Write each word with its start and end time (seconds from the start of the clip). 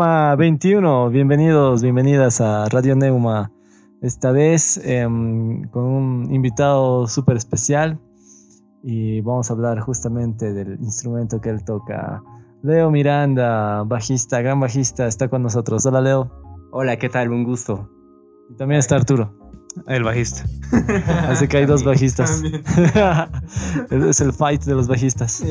Programa 0.00 0.34
21, 0.36 1.10
bienvenidos, 1.10 1.82
bienvenidas 1.82 2.40
a 2.40 2.64
Radio 2.70 2.96
Neuma. 2.96 3.52
Esta 4.00 4.32
vez 4.32 4.80
em, 4.82 5.68
con 5.68 5.84
un 5.84 6.34
invitado 6.34 7.06
súper 7.06 7.36
especial 7.36 8.00
y 8.82 9.20
vamos 9.20 9.50
a 9.50 9.52
hablar 9.52 9.78
justamente 9.80 10.54
del 10.54 10.78
instrumento 10.80 11.42
que 11.42 11.50
él 11.50 11.62
toca. 11.66 12.22
Leo 12.62 12.90
Miranda, 12.90 13.82
bajista, 13.82 14.40
gran 14.40 14.58
bajista, 14.58 15.06
está 15.06 15.28
con 15.28 15.42
nosotros. 15.42 15.84
Hola 15.84 16.00
Leo. 16.00 16.30
Hola, 16.72 16.96
¿qué 16.96 17.10
tal? 17.10 17.30
Un 17.30 17.44
gusto. 17.44 17.90
Y 18.48 18.56
también 18.56 18.78
está 18.78 18.96
Arturo. 18.96 19.34
El 19.86 20.02
bajista. 20.02 20.44
Así 21.28 21.46
que 21.46 21.58
hay 21.58 21.66
dos 21.66 21.84
bajistas. 21.84 22.42
es 23.90 24.20
el 24.22 24.32
fight 24.32 24.62
de 24.62 24.74
los 24.74 24.88
bajistas. 24.88 25.44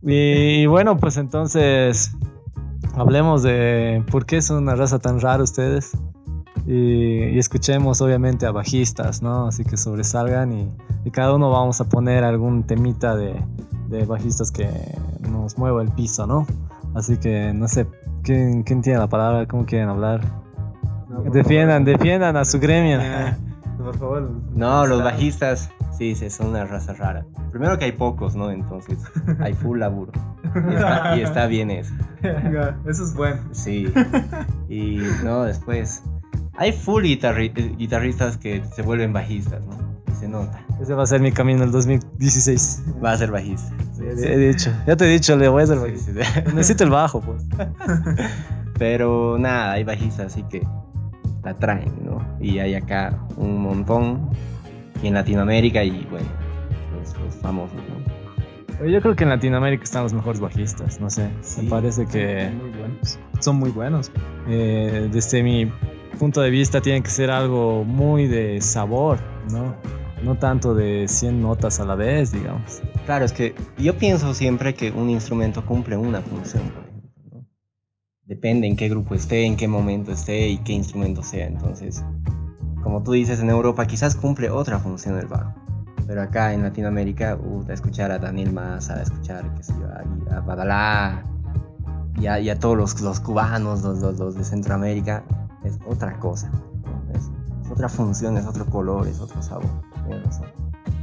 Y 0.00 0.64
bueno, 0.64 0.96
pues 0.96 1.18
entonces 1.18 2.12
hablemos 2.94 3.42
de 3.42 4.04
por 4.10 4.26
qué 4.26 4.42
son 4.42 4.58
una 4.58 4.74
raza 4.74 4.98
tan 4.98 5.20
rara 5.20 5.42
ustedes. 5.42 5.92
Y, 6.66 7.38
escuchemos 7.38 8.00
obviamente 8.02 8.44
a 8.44 8.50
bajistas, 8.50 9.22
¿no? 9.22 9.46
Así 9.46 9.64
que 9.64 9.76
sobresalgan 9.76 10.52
y, 10.52 10.68
cada 11.10 11.34
uno 11.34 11.50
vamos 11.50 11.80
a 11.80 11.84
poner 11.88 12.22
algún 12.22 12.64
temita 12.64 13.16
de, 13.16 13.34
de, 13.88 14.04
bajistas 14.04 14.50
que 14.50 14.68
nos 15.30 15.56
mueva 15.56 15.80
el 15.80 15.88
piso, 15.88 16.26
¿no? 16.26 16.46
Así 16.94 17.16
que 17.16 17.54
no 17.54 17.66
sé, 17.66 17.86
¿quién, 18.22 18.62
quién 18.62 18.82
tiene 18.82 18.98
la 18.98 19.06
palabra? 19.06 19.46
¿Cómo 19.46 19.64
quieren 19.64 19.88
hablar? 19.88 20.20
defiendan, 21.32 21.84
defiendan 21.84 22.36
a 22.36 22.44
su 22.44 22.60
gremio. 22.60 23.00
por 23.78 23.98
favor. 23.98 24.30
No, 24.54 24.86
los 24.86 25.02
bajistas, 25.02 25.70
sí, 25.98 26.14
sí, 26.14 26.30
son 26.30 26.48
una 26.48 26.64
raza 26.64 26.94
rara. 26.94 27.26
Primero 27.50 27.78
que 27.78 27.86
hay 27.86 27.92
pocos, 27.92 28.36
¿no? 28.36 28.50
Entonces, 28.50 28.98
hay 29.40 29.54
full 29.54 29.80
laburo. 29.80 30.12
Y 31.16 31.20
está, 31.20 31.46
bien 31.46 31.70
eso. 31.70 31.92
Eso 32.86 33.04
es 33.04 33.14
bueno. 33.14 33.42
Sí. 33.52 33.92
Y 34.68 34.98
no, 35.24 35.42
después. 35.42 36.02
Hay 36.56 36.72
full 36.72 37.04
guitarristas 37.04 38.36
que 38.36 38.62
se 38.74 38.82
vuelven 38.82 39.12
bajistas, 39.12 39.64
¿no? 39.64 39.88
se 40.18 40.28
nota. 40.28 40.64
Ese 40.80 40.94
va 40.94 41.04
a 41.04 41.06
ser 41.06 41.20
mi 41.20 41.32
camino 41.32 41.64
el 41.64 41.70
2016. 41.70 42.82
Va 43.04 43.12
a 43.12 43.16
ser 43.16 43.30
bajista. 43.30 43.72
Sí, 43.92 44.02
he 44.04 44.36
dicho. 44.36 44.70
Ya 44.86 44.96
te 44.96 45.04
he 45.04 45.08
dicho, 45.08 45.36
le 45.36 45.48
voy 45.48 45.62
a 45.62 45.66
ser 45.66 45.78
bajista. 45.78 46.12
Necesito 46.54 46.84
el 46.84 46.90
bajo, 46.90 47.20
pues. 47.20 47.44
Pero 48.78 49.38
nada, 49.38 49.72
hay 49.72 49.84
bajistas, 49.84 50.32
así 50.32 50.42
que 50.44 50.66
la 51.44 51.54
traen, 51.54 51.92
¿no? 52.04 52.24
Y 52.40 52.58
hay 52.58 52.74
acá 52.74 53.18
un 53.36 53.62
montón 53.62 54.30
y 55.02 55.08
en 55.08 55.14
Latinoamérica 55.14 55.82
y 55.84 56.06
bueno, 56.10 56.26
los, 56.96 57.34
famosos, 57.36 57.76
¿no? 57.76 58.86
Yo 58.86 59.00
creo 59.00 59.16
que 59.16 59.24
en 59.24 59.30
Latinoamérica 59.30 59.82
están 59.82 60.04
los 60.04 60.12
mejores 60.12 60.40
bajistas, 60.40 61.00
no 61.00 61.10
sé, 61.10 61.30
me 61.60 61.68
parece 61.68 62.06
que 62.06 62.50
muy 62.50 62.70
buenos. 62.70 63.18
son 63.40 63.56
muy 63.56 63.70
buenos. 63.70 64.12
Eh, 64.48 65.08
desde 65.10 65.42
mi 65.42 65.70
punto 66.18 66.40
de 66.40 66.50
vista 66.50 66.80
tienen 66.80 67.02
que 67.02 67.10
ser 67.10 67.30
algo 67.30 67.84
muy 67.84 68.28
de 68.28 68.60
sabor, 68.60 69.18
¿no? 69.50 69.74
No 70.22 70.36
tanto 70.36 70.74
de 70.74 71.06
100 71.08 71.42
notas 71.42 71.80
a 71.80 71.84
la 71.84 71.96
vez, 71.96 72.32
digamos. 72.32 72.80
Claro, 73.06 73.24
es 73.24 73.32
que 73.32 73.54
yo 73.78 73.96
pienso 73.98 74.32
siempre 74.34 74.74
que 74.74 74.90
un 74.92 75.10
instrumento 75.10 75.64
cumple 75.64 75.96
una 75.96 76.20
función 76.20 76.62
depende 78.28 78.66
en 78.66 78.76
qué 78.76 78.88
grupo 78.88 79.14
esté, 79.14 79.44
en 79.44 79.56
qué 79.56 79.66
momento 79.66 80.12
esté 80.12 80.48
y 80.48 80.58
qué 80.58 80.74
instrumento 80.74 81.22
sea. 81.22 81.46
Entonces, 81.46 82.04
como 82.88 83.02
tú 83.02 83.12
dices, 83.12 83.38
en 83.40 83.50
Europa 83.50 83.84
quizás 83.84 84.16
cumple 84.16 84.48
otra 84.48 84.78
función 84.78 85.18
el 85.18 85.26
bajo. 85.26 85.52
Pero 86.06 86.22
acá 86.22 86.54
en 86.54 86.62
Latinoamérica, 86.62 87.36
uh, 87.36 87.62
a 87.68 87.74
escuchar 87.74 88.10
a 88.10 88.18
Daniel 88.18 88.50
Massa, 88.50 88.94
a 88.94 89.02
escuchar 89.02 89.44
a, 90.30 90.40
Badalá 90.40 91.22
y 92.18 92.26
a, 92.26 92.58
todos 92.58 92.78
los, 92.78 92.98
los 93.02 93.20
cubanos, 93.20 93.82
los, 93.82 94.18
los, 94.18 94.36
de 94.36 94.42
Centroamérica, 94.42 95.22
es 95.64 95.78
otra 95.86 96.18
cosa. 96.18 96.50
Es, 97.14 97.30
otra 97.70 97.90
función, 97.90 98.38
es 98.38 98.46
otro 98.46 98.64
color, 98.64 99.06
es 99.06 99.20
otro 99.20 99.42
sabor. 99.42 99.68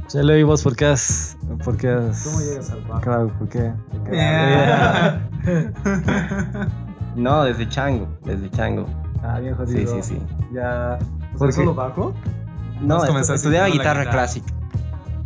Ya 0.08 0.22
le 0.24 0.42
vos 0.42 0.64
por 0.64 0.74
qué 0.74 0.86
has, 0.86 1.36
por 1.64 1.76
qué 1.76 1.90
has... 1.90 2.24
¿Cómo 2.24 2.40
llegas 2.40 2.68
al 2.72 2.82
bajo? 2.82 3.00
Claro, 3.00 3.28
¿por 3.38 3.48
qué? 3.48 3.72
No, 7.14 7.44
desde 7.44 7.68
Chango, 7.68 8.08
desde 8.24 8.50
Chango. 8.50 8.86
Ah, 9.22 9.38
bien 9.38 9.54
jodido. 9.54 10.02
Sí, 10.02 10.02
sí, 10.02 10.14
sí. 10.14 10.20
Ya. 10.52 10.98
¿Por 11.38 11.52
solo 11.52 11.74
bajo? 11.74 12.14
No, 12.80 13.04
estudiaba 13.04 13.68
guitarra, 13.68 14.10
clásica. 14.10 14.52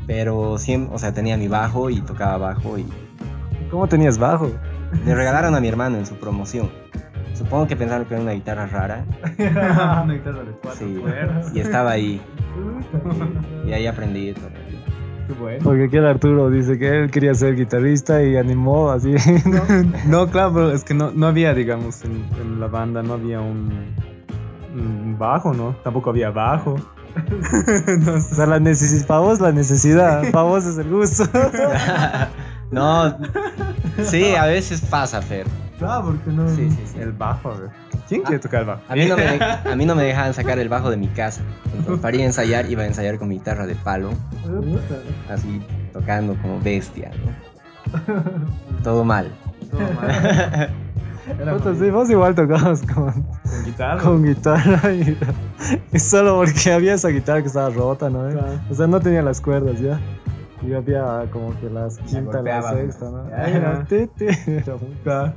Pero 0.06 0.58
siempre, 0.58 0.94
o 0.94 0.98
sea, 0.98 1.12
tenía 1.12 1.36
mi 1.36 1.48
bajo 1.48 1.90
y 1.90 2.00
tocaba 2.00 2.36
bajo 2.38 2.78
y. 2.78 2.86
¿Cómo 3.70 3.86
tenías 3.86 4.18
bajo? 4.18 4.50
Le 5.04 5.14
regalaron 5.14 5.54
a 5.54 5.60
mi 5.60 5.68
hermano 5.68 5.98
en 5.98 6.06
su 6.06 6.16
promoción. 6.16 6.70
Supongo 7.34 7.66
que 7.66 7.76
pensaron 7.76 8.06
que 8.06 8.14
era 8.14 8.22
una 8.22 8.32
guitarra 8.32 8.66
rara. 8.66 9.04
una 9.38 10.12
guitarra 10.12 10.42
de 10.42 10.52
cuatro 10.62 10.86
sí. 10.86 11.02
Y 11.54 11.60
estaba 11.60 11.92
ahí. 11.92 12.20
y, 13.66 13.72
ahí 13.72 13.86
aprendí 13.86 14.34
todo. 14.34 14.50
Porque 15.62 15.84
aquí 15.84 15.96
el 15.96 16.06
Arturo 16.06 16.50
dice 16.50 16.78
que 16.78 16.88
él 16.88 17.10
quería 17.10 17.34
ser 17.34 17.54
guitarrista 17.54 18.22
y 18.22 18.36
animó 18.36 18.90
así. 18.90 19.14
No, 20.06 20.26
claro, 20.30 20.52
pero 20.54 20.72
es 20.72 20.84
que 20.84 20.94
no, 20.94 21.12
no 21.12 21.26
había, 21.26 21.54
digamos, 21.54 22.02
en, 22.04 22.60
la 22.60 22.66
banda 22.66 23.02
no 23.02 23.14
había 23.14 23.40
un, 23.40 23.94
bajo, 25.18 25.52
¿no? 25.54 25.76
Tampoco 25.82 26.10
había 26.10 26.30
bajo. 26.30 26.76
o 28.14 28.20
sea, 28.20 28.46
la 28.46 28.60
necesidad, 28.60 29.06
para 29.06 29.20
vos 29.20 29.40
la 29.40 29.52
necesidad, 29.52 30.30
para 30.30 30.44
vos 30.44 30.64
es 30.64 30.78
el 30.78 30.88
gusto. 30.88 31.24
no, 32.70 33.16
sí, 34.04 34.34
a 34.34 34.46
veces 34.46 34.80
pasa, 34.82 35.20
Fer. 35.20 35.46
Claro, 35.78 36.04
porque 36.04 36.30
no. 36.30 36.48
Sí, 36.48 36.70
sí, 36.70 36.82
sí. 36.84 36.98
El 37.00 37.12
bajo, 37.12 37.50
a 37.50 37.56
ver. 37.58 37.70
¿Quién 38.06 38.22
quiere 38.22 38.38
tocar 38.38 38.60
el 38.60 38.66
bajo? 38.66 38.82
A 38.88 38.94
mí, 38.94 39.06
no 39.06 39.16
me, 39.16 39.24
a 39.72 39.76
mí 39.76 39.86
no 39.86 39.94
me 39.94 40.02
dejaban 40.02 40.34
sacar 40.34 40.58
el 40.58 40.68
bajo 40.68 40.90
de 40.90 40.96
mi 40.96 41.08
casa. 41.08 41.42
Entonces, 41.74 42.00
para 42.00 42.16
ir 42.16 42.22
a 42.22 42.26
ensayar, 42.26 42.70
iba 42.70 42.82
a 42.82 42.86
ensayar 42.86 43.18
con 43.18 43.28
mi 43.28 43.36
guitarra 43.36 43.66
de 43.66 43.74
palo. 43.76 44.10
Así, 45.28 45.62
tocando 45.92 46.36
como 46.42 46.60
bestia, 46.60 47.10
¿no? 47.24 48.82
Todo 48.82 49.04
mal. 49.04 49.32
Todo 49.70 49.80
mal. 49.94 50.70
Sí, 51.78 51.90
vos 51.90 52.10
igual 52.10 52.34
tocabas 52.34 52.82
con, 52.82 53.12
con 53.12 53.64
guitarra. 53.64 54.02
Con 54.02 54.24
guitarra 54.24 54.92
y, 55.92 55.98
solo 55.98 56.36
porque 56.36 56.72
había 56.72 56.94
esa 56.94 57.08
guitarra 57.08 57.42
que 57.42 57.48
estaba 57.48 57.70
rota, 57.70 58.10
¿no? 58.10 58.28
O 58.70 58.74
sea, 58.74 58.86
no 58.86 59.00
tenía 59.00 59.22
las 59.22 59.40
cuerdas 59.40 59.80
ya. 59.80 60.00
Y 60.66 60.74
había 60.74 61.26
como 61.32 61.58
que 61.58 61.70
las 61.70 61.98
quinta, 61.98 62.42
la 62.42 62.62
sexta, 62.62 63.10
¿no? 63.10 63.26
era, 63.28 63.86
era 63.88 65.34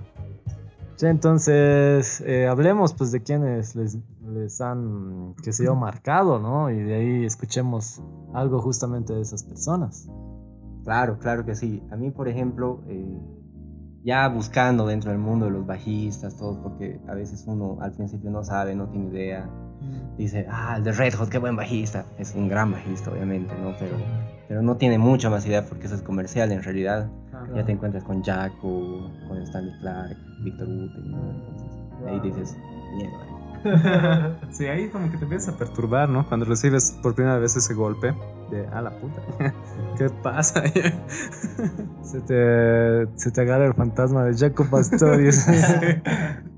entonces 1.10 2.22
eh, 2.22 2.48
hablemos 2.48 2.94
pues 2.94 3.12
de 3.12 3.22
quienes 3.22 3.76
les, 3.76 3.98
les 4.26 4.62
han, 4.62 5.36
que 5.44 5.52
se 5.52 5.66
yo, 5.66 5.76
marcado, 5.76 6.40
¿no? 6.40 6.70
Y 6.70 6.82
de 6.82 6.96
ahí 6.96 7.26
escuchemos 7.26 8.02
algo 8.34 8.62
justamente 8.62 9.14
de 9.14 9.22
esas 9.22 9.44
personas. 9.44 10.08
Claro, 10.84 11.18
claro 11.18 11.46
que 11.46 11.56
sí. 11.56 11.82
A 11.92 11.96
mí, 11.96 12.12
por 12.12 12.28
ejemplo, 12.28 12.82
eh, 12.88 13.18
ya 14.04 14.28
buscando 14.28 14.86
dentro 14.86 15.12
del 15.12 15.20
mundo 15.20 15.46
de 15.46 15.52
los 15.52 15.66
bajistas, 15.66 16.36
todo, 16.36 16.62
porque 16.62 17.00
a 17.08 17.14
veces 17.14 17.46
uno 17.48 17.78
al 17.82 17.94
principio 17.94 18.30
no 18.30 18.44
sabe, 18.44 18.76
no 18.76 18.88
tiene 18.90 19.08
idea, 19.10 19.50
dice, 20.18 20.46
ah, 20.50 20.76
el 20.78 20.84
de 20.84 20.92
Red 20.92 21.14
Hot, 21.16 21.30
qué 21.30 21.38
buen 21.38 21.56
bajista. 21.56 22.06
Es 22.18 22.36
un 22.36 22.48
gran 22.50 22.72
bajista, 22.72 23.12
obviamente, 23.12 23.54
¿no? 23.62 23.74
Pero, 23.80 23.96
pero 24.48 24.62
no 24.62 24.76
tiene 24.78 24.98
mucha 24.98 25.30
más 25.30 25.46
idea 25.46 25.66
porque 25.66 25.88
eso 25.88 25.96
es 25.96 26.02
comercial 26.02 26.52
en 26.52 26.64
realidad. 26.64 27.10
Ya 27.56 27.66
te 27.66 27.74
encuentras 27.74 28.04
con 28.04 28.24
Jaco, 28.24 29.12
con 29.28 29.38
Stanley 29.42 29.74
Clark, 29.82 30.18
Victor 30.44 30.68
Wooten, 30.68 31.12
¿no? 31.12 31.32
Entonces, 31.32 31.70
ahí 32.08 32.20
dices, 32.22 32.58
mierda. 32.96 33.33
sí, 34.52 34.66
ahí 34.66 34.90
como 34.90 35.10
que 35.12 35.18
te 35.18 35.24
empiezas 35.24 35.54
a 35.54 35.58
perturbar, 35.58 36.10
¿no? 36.10 36.28
Cuando 36.28 36.46
recibes 36.46 36.98
por 37.02 37.16
primera 37.16 37.38
vez 37.38 37.56
ese 37.56 37.74
golpe 37.74 38.14
de, 38.52 38.68
ah, 38.72 38.82
la 38.82 38.92
puta, 38.92 39.22
¿qué 39.98 40.10
pasa? 40.22 40.64
se, 42.04 42.22
te, 42.22 43.08
se 43.18 43.32
te 43.32 43.42
agarra 43.42 43.66
el 43.66 43.74
fantasma 43.74 44.26
de 44.26 44.38
Jaco 44.38 44.66
Pastorius. 44.70 45.46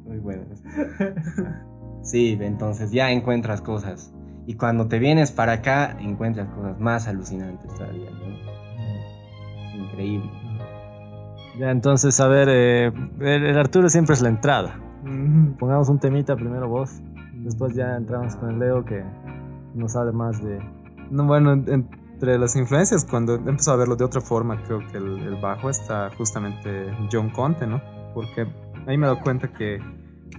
Muy 0.05 0.17
bueno. 0.19 0.43
Sí, 2.03 2.37
entonces 2.39 2.91
ya 2.91 3.11
encuentras 3.11 3.61
cosas. 3.61 4.13
Y 4.47 4.55
cuando 4.55 4.87
te 4.87 4.99
vienes 4.99 5.31
para 5.31 5.53
acá, 5.53 5.97
encuentras 5.99 6.49
cosas 6.49 6.79
más 6.79 7.07
alucinantes 7.07 7.73
todavía, 7.73 8.11
¿no? 8.11 9.85
Increíble. 9.85 10.29
Ya, 11.59 11.71
entonces, 11.71 12.19
a 12.19 12.27
ver, 12.27 12.49
eh, 12.51 12.91
el, 13.21 13.57
Arturo 13.57 13.89
siempre 13.89 14.13
es 14.13 14.21
la 14.21 14.29
entrada. 14.29 14.79
Pongamos 15.59 15.89
un 15.89 15.99
temita 15.99 16.35
primero 16.35 16.67
vos, 16.67 17.01
después 17.33 17.75
ya 17.75 17.95
entramos 17.95 18.35
con 18.35 18.51
el 18.51 18.59
Leo 18.59 18.85
que 18.85 19.03
nos 19.73 19.93
sabe 19.93 20.11
más 20.11 20.43
de... 20.43 20.59
No, 21.11 21.25
bueno, 21.25 21.53
entre 21.53 22.37
las 22.39 22.55
influencias, 22.55 23.05
cuando 23.05 23.35
empezó 23.35 23.71
a 23.71 23.75
verlo 23.75 23.95
de 23.95 24.03
otra 24.03 24.21
forma, 24.21 24.61
creo 24.63 24.79
que 24.87 24.97
el, 24.97 25.35
bajo 25.41 25.69
está 25.69 26.09
justamente 26.17 26.91
John 27.11 27.29
Conte, 27.29 27.67
¿no? 27.67 27.81
Porque 28.13 28.47
ahí 28.87 28.97
me 28.97 29.05
he 29.05 29.09
dado 29.09 29.21
cuenta 29.21 29.53
que 29.53 29.79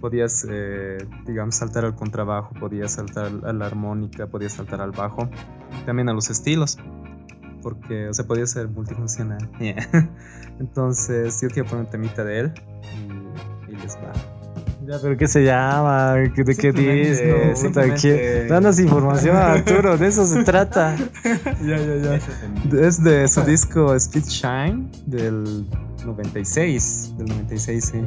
podías, 0.01 0.47
eh, 0.51 0.99
digamos, 1.25 1.55
saltar 1.55 1.85
al 1.85 1.95
contrabajo, 1.95 2.53
podías 2.59 2.93
saltar 2.93 3.31
a 3.45 3.53
la 3.53 3.67
armónica, 3.67 4.27
podías 4.27 4.53
saltar 4.53 4.81
al 4.81 4.91
bajo, 4.91 5.29
también 5.85 6.09
a 6.09 6.13
los 6.13 6.29
estilos 6.31 6.79
porque, 7.67 8.09
o 8.09 8.15
sea, 8.15 8.25
podía 8.25 8.47
ser 8.47 8.69
multifuncional. 8.69 9.51
Entonces, 10.61 11.41
yo 11.43 11.49
quiero 11.49 11.69
poner 11.69 11.87
un 11.87 11.91
temita 11.91 12.23
de 12.23 12.39
él 12.39 12.55
y, 13.69 13.73
les 13.75 13.97
va. 13.97 14.13
Ya, 14.87 15.01
pero 15.03 15.17
¿qué 15.17 15.27
se 15.27 15.43
llama? 15.43 16.13
¿De 16.13 16.33
qué 16.33 16.73
dice? 16.73 18.47
Danos 18.49 18.79
información 18.79 19.35
a 19.35 19.55
Arturo, 19.55 19.99
de 19.99 20.07
eso 20.07 20.25
se 20.25 20.45
trata. 20.45 20.97
ya, 21.25 21.77
ya, 21.77 21.97
ya. 21.97 22.81
Es 22.81 23.03
de 23.03 23.27
su 23.27 23.41
disco 23.43 23.93
Speed 23.97 24.27
Shine 24.27 24.89
del 25.07 25.67
96. 26.05 27.15
Del 27.19 27.27
96, 27.27 27.85
sí. 27.85 27.99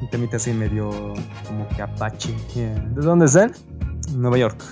Un 0.00 0.10
temita 0.10 0.36
así 0.36 0.52
medio 0.52 0.90
como 1.48 1.66
que 1.74 1.82
apache. 1.82 2.32
¿De 2.54 3.02
dónde 3.02 3.26
es 3.26 3.34
él? 3.34 3.52
Nueva 4.14 4.38
York. 4.38 4.62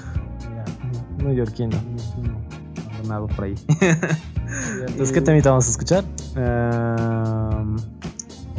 Yeah. 0.41 1.25
Neoyorquino. 1.25 1.77
Abandonado 2.93 3.27
por 3.27 3.47
ahí. 3.47 3.55
Entonces, 4.87 5.13
¿qué 5.13 5.21
temita 5.21 5.51
vamos 5.51 5.67
a 5.67 5.71
escuchar? 5.71 6.05
Um, 6.37 7.77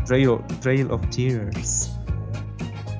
Trail, 0.06 0.40
Trail 0.62 0.92
of 0.92 1.02
Tears. 1.10 1.97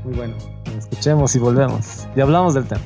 Muy 0.08 0.16
bueno. 0.16 0.36
Escuchemos 0.78 1.36
y 1.36 1.40
volvemos. 1.40 2.08
Y 2.16 2.22
hablamos 2.22 2.54
del 2.54 2.66
tema. 2.66 2.80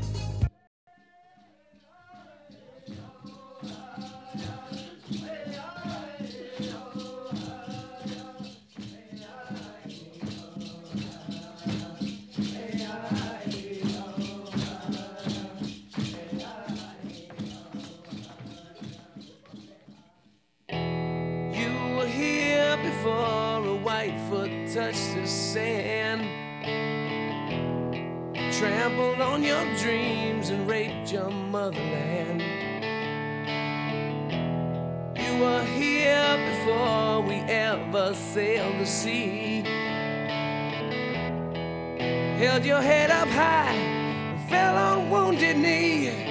your 31.12 31.30
motherland. 31.30 32.42
You 35.18 35.42
were 35.42 35.64
here 35.64 36.38
before 36.50 37.22
we 37.22 37.36
ever 37.52 38.14
sailed 38.14 38.80
the 38.80 38.86
sea. 38.86 39.64
Held 42.38 42.64
your 42.64 42.82
head 42.82 43.12
up 43.12 43.28
high, 43.28 43.74
and 43.74 44.50
fell 44.50 44.78
on 44.78 45.10
wounded 45.10 45.58
knee. 45.58 46.31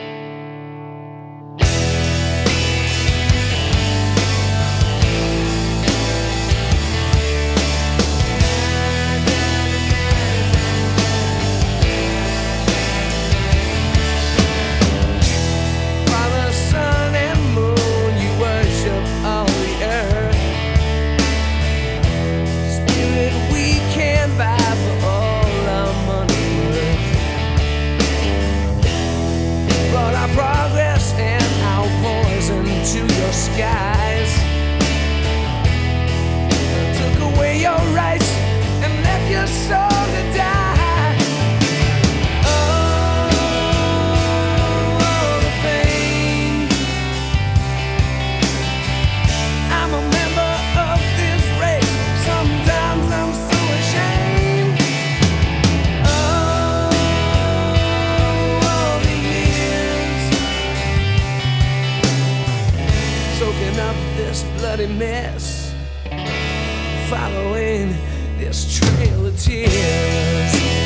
this 64.31 64.45
bloody 64.61 64.87
mess, 64.87 65.75
following 67.11 67.89
this 68.39 68.79
trail 68.79 69.27
of 69.27 69.37
tears. 69.37 70.80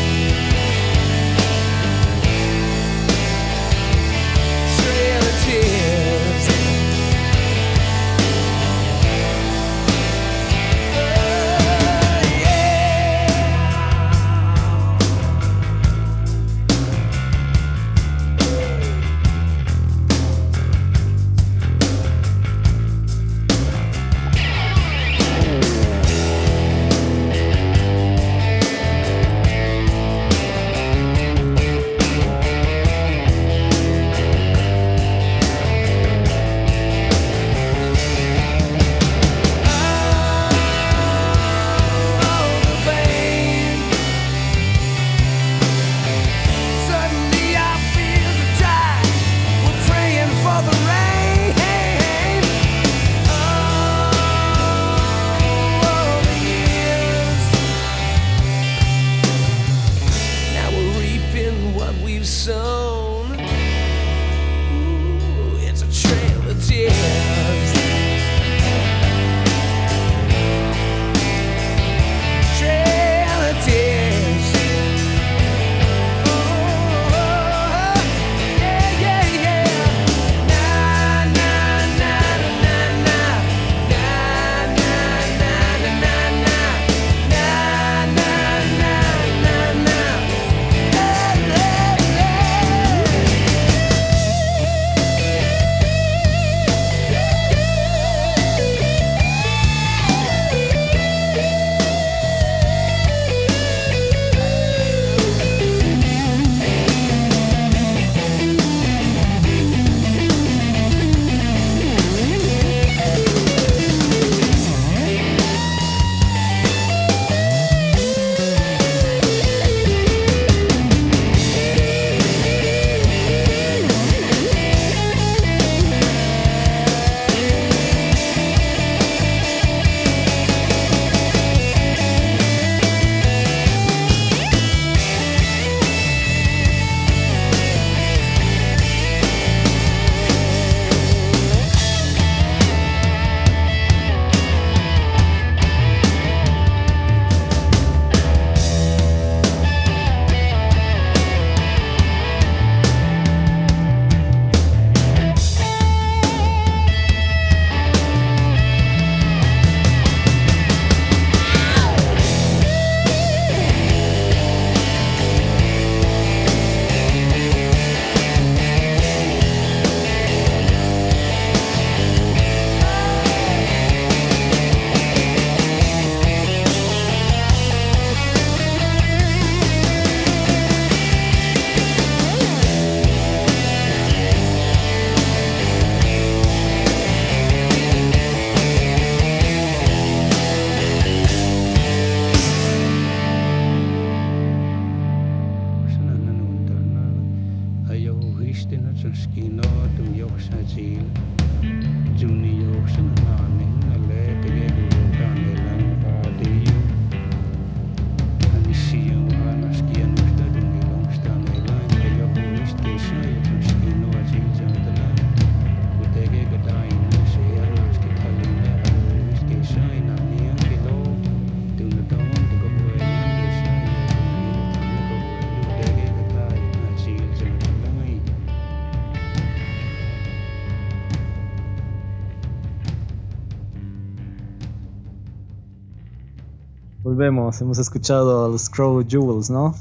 Volvemos, 237.14 237.60
hemos 237.60 237.78
escuchado 237.78 238.44
a 238.44 238.48
los 238.48 238.68
Crow 238.68 239.04
Jewels, 239.08 239.48
¿no? 239.48 239.72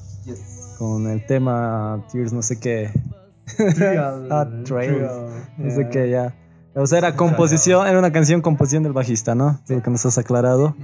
Con 0.78 1.08
el 1.08 1.26
tema 1.26 2.06
Tears, 2.12 2.32
no 2.32 2.44
sé 2.44 2.60
qué. 2.60 2.92
ah, 4.30 4.48
Trails. 4.66 5.12
No 5.58 5.72
sé 5.72 5.90
qué, 5.90 6.12
ya. 6.12 6.36
O 6.76 6.86
sea, 6.86 7.00
era 7.00 7.16
composición, 7.16 7.88
era 7.88 7.98
una 7.98 8.12
canción 8.12 8.44
composición 8.44 8.84
del 8.84 8.94
bajista, 8.94 9.34
¿no? 9.34 9.60
Lo 9.68 9.82
que 9.82 9.90
nos 9.90 10.06
has 10.06 10.20
aclarado. 10.20 10.76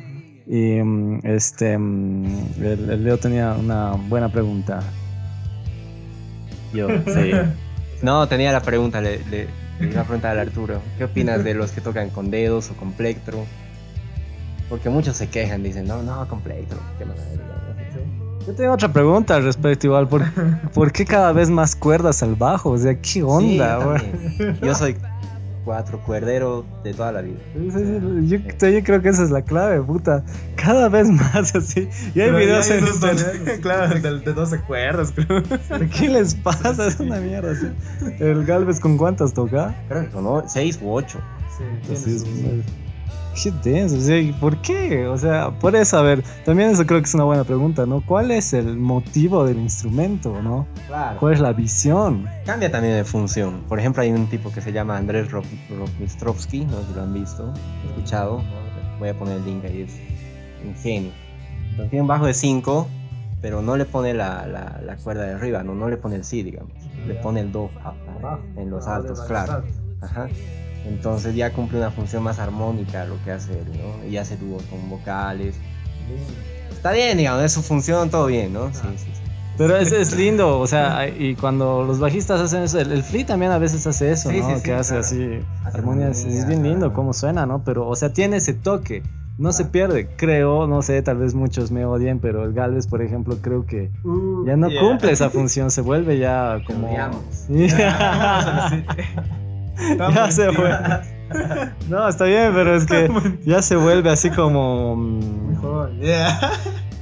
Y 0.48 0.82
mm, 0.82 1.20
este, 1.24 1.78
mm, 1.78 2.64
el, 2.64 3.04
Leo 3.04 3.20
tenía 3.20 3.54
una 3.54 3.92
buena 3.92 4.32
pregunta. 4.32 4.80
Yo, 6.74 6.88
sí. 7.06 7.32
No, 8.02 8.28
tenía 8.28 8.52
la 8.52 8.62
pregunta, 8.62 9.02
le, 9.02 9.20
le, 9.26 9.50
le 9.80 9.88
iba 9.92 10.02
a 10.02 10.04
preguntar 10.04 10.32
al 10.32 10.48
Arturo. 10.48 10.82
¿Qué 10.98 11.04
opinas 11.04 11.44
de 11.44 11.54
los 11.54 11.74
que 11.74 11.82
tocan 11.82 12.10
con 12.10 12.32
dedos 12.32 12.72
o 12.72 12.74
con 12.74 12.94
plectro? 12.94 13.46
Porque 14.70 14.90
muchos 14.90 15.18
se 15.18 15.28
quejan, 15.28 15.64
dicen, 15.64 15.88
no, 15.88 16.04
no, 16.04 16.28
completo. 16.28 16.76
Yo 18.46 18.54
tengo 18.56 18.74
otra 18.74 18.94
pregunta 18.94 19.36
al 19.36 19.44
respecto, 19.44 19.88
igual. 19.88 20.08
¿Por, 20.08 20.24
¿por 20.74 20.92
qué 20.92 21.06
cada 21.06 21.32
vez 21.34 21.50
más 21.50 21.76
cuerdas 21.76 22.22
al 22.22 22.36
bajo? 22.36 22.72
O 22.72 22.78
sea, 22.78 22.96
¿qué 23.02 23.24
onda? 23.24 23.98
yo, 24.62 24.76
soy 24.76 24.96
cuatro 25.66 26.00
cuerdero 26.00 26.66
de 26.84 26.94
toda 26.94 27.12
la 27.12 27.22
vida. 27.22 27.38
Yo, 28.24 28.38
yo, 28.38 28.84
creo 28.84 29.02
que 29.02 29.10
esa 29.10 29.24
es 29.24 29.32
la 29.32 29.42
clave, 29.42 29.82
puta. 29.82 30.24
Cada 30.56 30.88
vez 30.88 31.10
más 31.10 31.56
así. 31.56 31.90
Y 32.14 32.22
hay 32.22 32.32
videos 32.32 32.70
en 32.70 32.88
internet. 32.88 33.60
claro, 33.62 34.00
de, 34.00 34.20
de 34.20 34.34
12 34.34 34.62
cuerdas, 34.62 35.14
creo. 35.14 35.42
¿Qué 35.98 36.10
les 36.10 36.36
pasa? 36.36 36.88
Es 36.88 37.00
una 37.00 37.20
mierda. 37.20 37.56
¿sí? 37.56 37.68
¿El 38.20 38.46
Galvez 38.46 38.80
con 38.80 38.98
cuántas 38.98 39.34
toca? 39.34 39.76
Creo 39.88 40.04
que 40.04 40.10
con 40.10 40.48
6 40.48 40.80
u 40.84 40.92
8. 40.92 41.20
Sí, 41.96 42.20
sí 42.20 42.64
Qué 43.36 43.52
denso, 43.64 43.96
o 43.96 44.00
sea, 44.00 44.40
¿por 44.40 44.58
qué? 44.58 45.08
O 45.08 45.18
sea, 45.18 45.52
por 45.52 45.86
saber, 45.86 46.24
también 46.44 46.72
eso 46.72 46.86
creo 46.86 47.00
que 47.00 47.06
es 47.06 47.14
una 47.14 47.24
buena 47.24 47.44
pregunta, 47.44 47.86
¿no? 47.86 48.02
¿Cuál 48.06 48.32
es 48.32 48.54
el 48.54 48.76
motivo 48.78 49.46
del 49.46 49.60
instrumento, 49.60 50.42
¿no? 50.42 50.68
Claro. 50.88 51.20
¿Cuál 51.20 51.34
es 51.34 51.40
la 51.40 51.54
visión? 51.54 52.28
Cambia 52.46 52.72
también 52.72 52.96
de 52.96 53.06
función. 53.06 53.62
Por 53.70 53.80
ejemplo, 53.80 54.02
hay 54.02 54.12
un 54.12 54.28
tipo 54.28 54.52
que 54.52 54.62
se 54.62 54.74
llama 54.74 54.98
Andrés 54.98 55.32
Rokmistrovsky, 55.32 56.66
no 56.66 56.80
sé 56.80 56.88
si 56.88 56.94
lo 56.96 57.04
han 57.04 57.14
visto, 57.14 57.54
escuchado. 57.88 58.42
Voy 59.00 59.10
a 59.10 59.18
poner 59.18 59.38
el 59.38 59.46
link 59.46 59.64
ahí, 59.64 59.82
es 59.84 59.98
un 60.66 60.76
genio. 60.76 61.12
Entonces, 61.70 61.92
tiene 61.92 62.02
un 62.02 62.08
bajo 62.08 62.26
de 62.26 62.34
5, 62.34 62.88
pero 63.42 63.62
no 63.62 63.78
le 63.78 63.86
pone 63.86 64.14
la, 64.14 64.48
la, 64.48 64.98
cuerda 64.98 65.24
de 65.24 65.34
arriba, 65.34 65.64
no, 65.64 65.76
no 65.76 65.88
le 65.88 65.98
pone 65.98 66.16
el 66.16 66.26
si, 66.26 66.44
digamos. 66.44 66.74
Le 67.08 67.14
pone 67.16 67.40
el 67.42 67.52
do 67.52 67.70
en 68.58 68.70
los 68.70 68.88
altos, 68.88 69.22
claro. 69.22 69.64
Ajá. 70.02 70.28
Entonces 70.86 71.36
ya 71.36 71.52
cumple 71.54 71.78
una 71.80 71.92
función 71.92 72.24
más 72.24 72.40
armónica 72.40 73.06
lo 73.06 73.22
que 73.24 73.32
hace 73.32 73.54
él, 73.54 73.66
¿no? 73.78 74.08
Y 74.08 74.18
hace 74.18 74.38
dúos 74.38 74.64
con 74.64 74.90
vocales. 74.90 75.56
Está 76.72 76.92
bien, 76.92 77.18
digamos, 77.18 77.44
es 77.44 77.52
su 77.52 77.62
función, 77.62 78.10
todo 78.10 78.28
bien, 78.28 78.54
¿no? 78.54 78.74
Sí, 78.74 78.82
sí, 78.96 79.12
sí. 79.14 79.22
Pero 79.60 79.76
es, 79.76 79.92
es 79.92 80.16
lindo, 80.16 80.58
o 80.58 80.68
sea, 80.68 81.10
y 81.10 81.36
cuando 81.36 81.84
los 81.84 82.00
bajistas 82.00 82.40
hacen 82.40 82.64
eso, 82.64 82.80
el, 82.80 82.94
el 82.94 83.26
también 83.26 83.52
a 83.52 83.58
veces 83.58 83.86
hace 83.86 84.10
eso, 84.10 84.32
¿no? 84.32 84.64
que 84.64 84.74
hace 84.74 84.96
así 84.96 85.42
armonías, 85.66 86.24
es 86.24 86.48
bien 86.48 86.64
lindo 86.64 86.94
cómo 86.94 87.12
suena, 87.12 87.46
¿no? 87.46 87.62
Pero, 87.66 87.86
o 87.86 87.94
sea, 87.98 88.14
tiene 88.14 88.38
ese 88.38 88.54
toque, 88.54 89.04
no 89.38 89.52
se 89.52 89.66
pierde, 89.66 90.08
creo, 90.16 90.66
no 90.66 90.82
sé, 90.82 91.02
tal 91.02 91.18
vez 91.18 91.36
muchos 91.36 91.72
me 91.72 91.84
odien, 91.84 92.20
pero 92.20 92.46
el 92.46 92.54
Galvez, 92.54 92.88
por 92.88 93.02
ejemplo, 93.02 93.36
creo 93.42 93.66
que 93.66 93.92
uh, 94.06 94.46
ya 94.46 94.56
no 94.56 94.70
cumple 94.80 95.12
esa 95.12 95.30
función, 95.30 95.72
se 95.72 95.82
vuelve 95.82 96.18
ya 96.18 96.62
como... 96.66 96.90
ya 99.98 100.32
se 100.32 100.52
fue. 100.52 100.72
No, 101.90 102.08
está 102.08 102.26
bien, 102.26 102.52
pero 102.54 102.76
es 102.76 102.86
que 102.86 103.10
ya 103.46 103.62
se 103.62 103.76
vuelve 103.76 104.10
así 104.10 104.30
como. 104.30 104.96
Mm, 104.96 105.50
Mejor, 105.50 105.92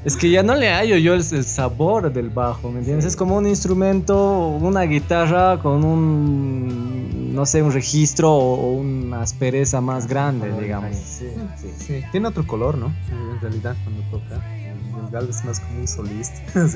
Es 0.06 0.16
que 0.16 0.30
ya 0.30 0.44
no 0.44 0.56
le 0.56 0.70
hallo 0.70 0.98
yo 0.98 1.14
el, 1.14 1.24
sabor 1.24 2.12
del 2.14 2.30
bajo, 2.30 2.72
¿me 2.72 2.80
entiendes? 2.80 3.06
Es 3.06 3.16
como 3.16 3.36
un 3.36 3.48
instrumento, 3.48 4.48
una 4.50 4.84
guitarra 4.84 5.60
con 5.60 5.84
un, 5.84 7.34
no 7.34 7.46
sé, 7.46 7.62
un 7.62 7.74
registro 7.74 8.32
o, 8.32 8.74
una 8.74 9.22
aspereza 9.22 9.82
más 9.82 10.08
grande, 10.08 10.50
digamos. 10.62 10.96
Sí, 10.96 11.28
sí, 11.58 11.74
sí. 11.78 12.04
Tiene 12.12 12.28
otro 12.30 12.46
color, 12.48 12.78
¿no? 12.78 12.94
En 13.10 13.42
realidad, 13.42 13.76
cuando 13.84 14.02
toca 14.12 14.42
es 15.30 15.46
más 15.46 15.60
como 15.60 15.80
un 15.80 15.88
solista. 15.88 16.38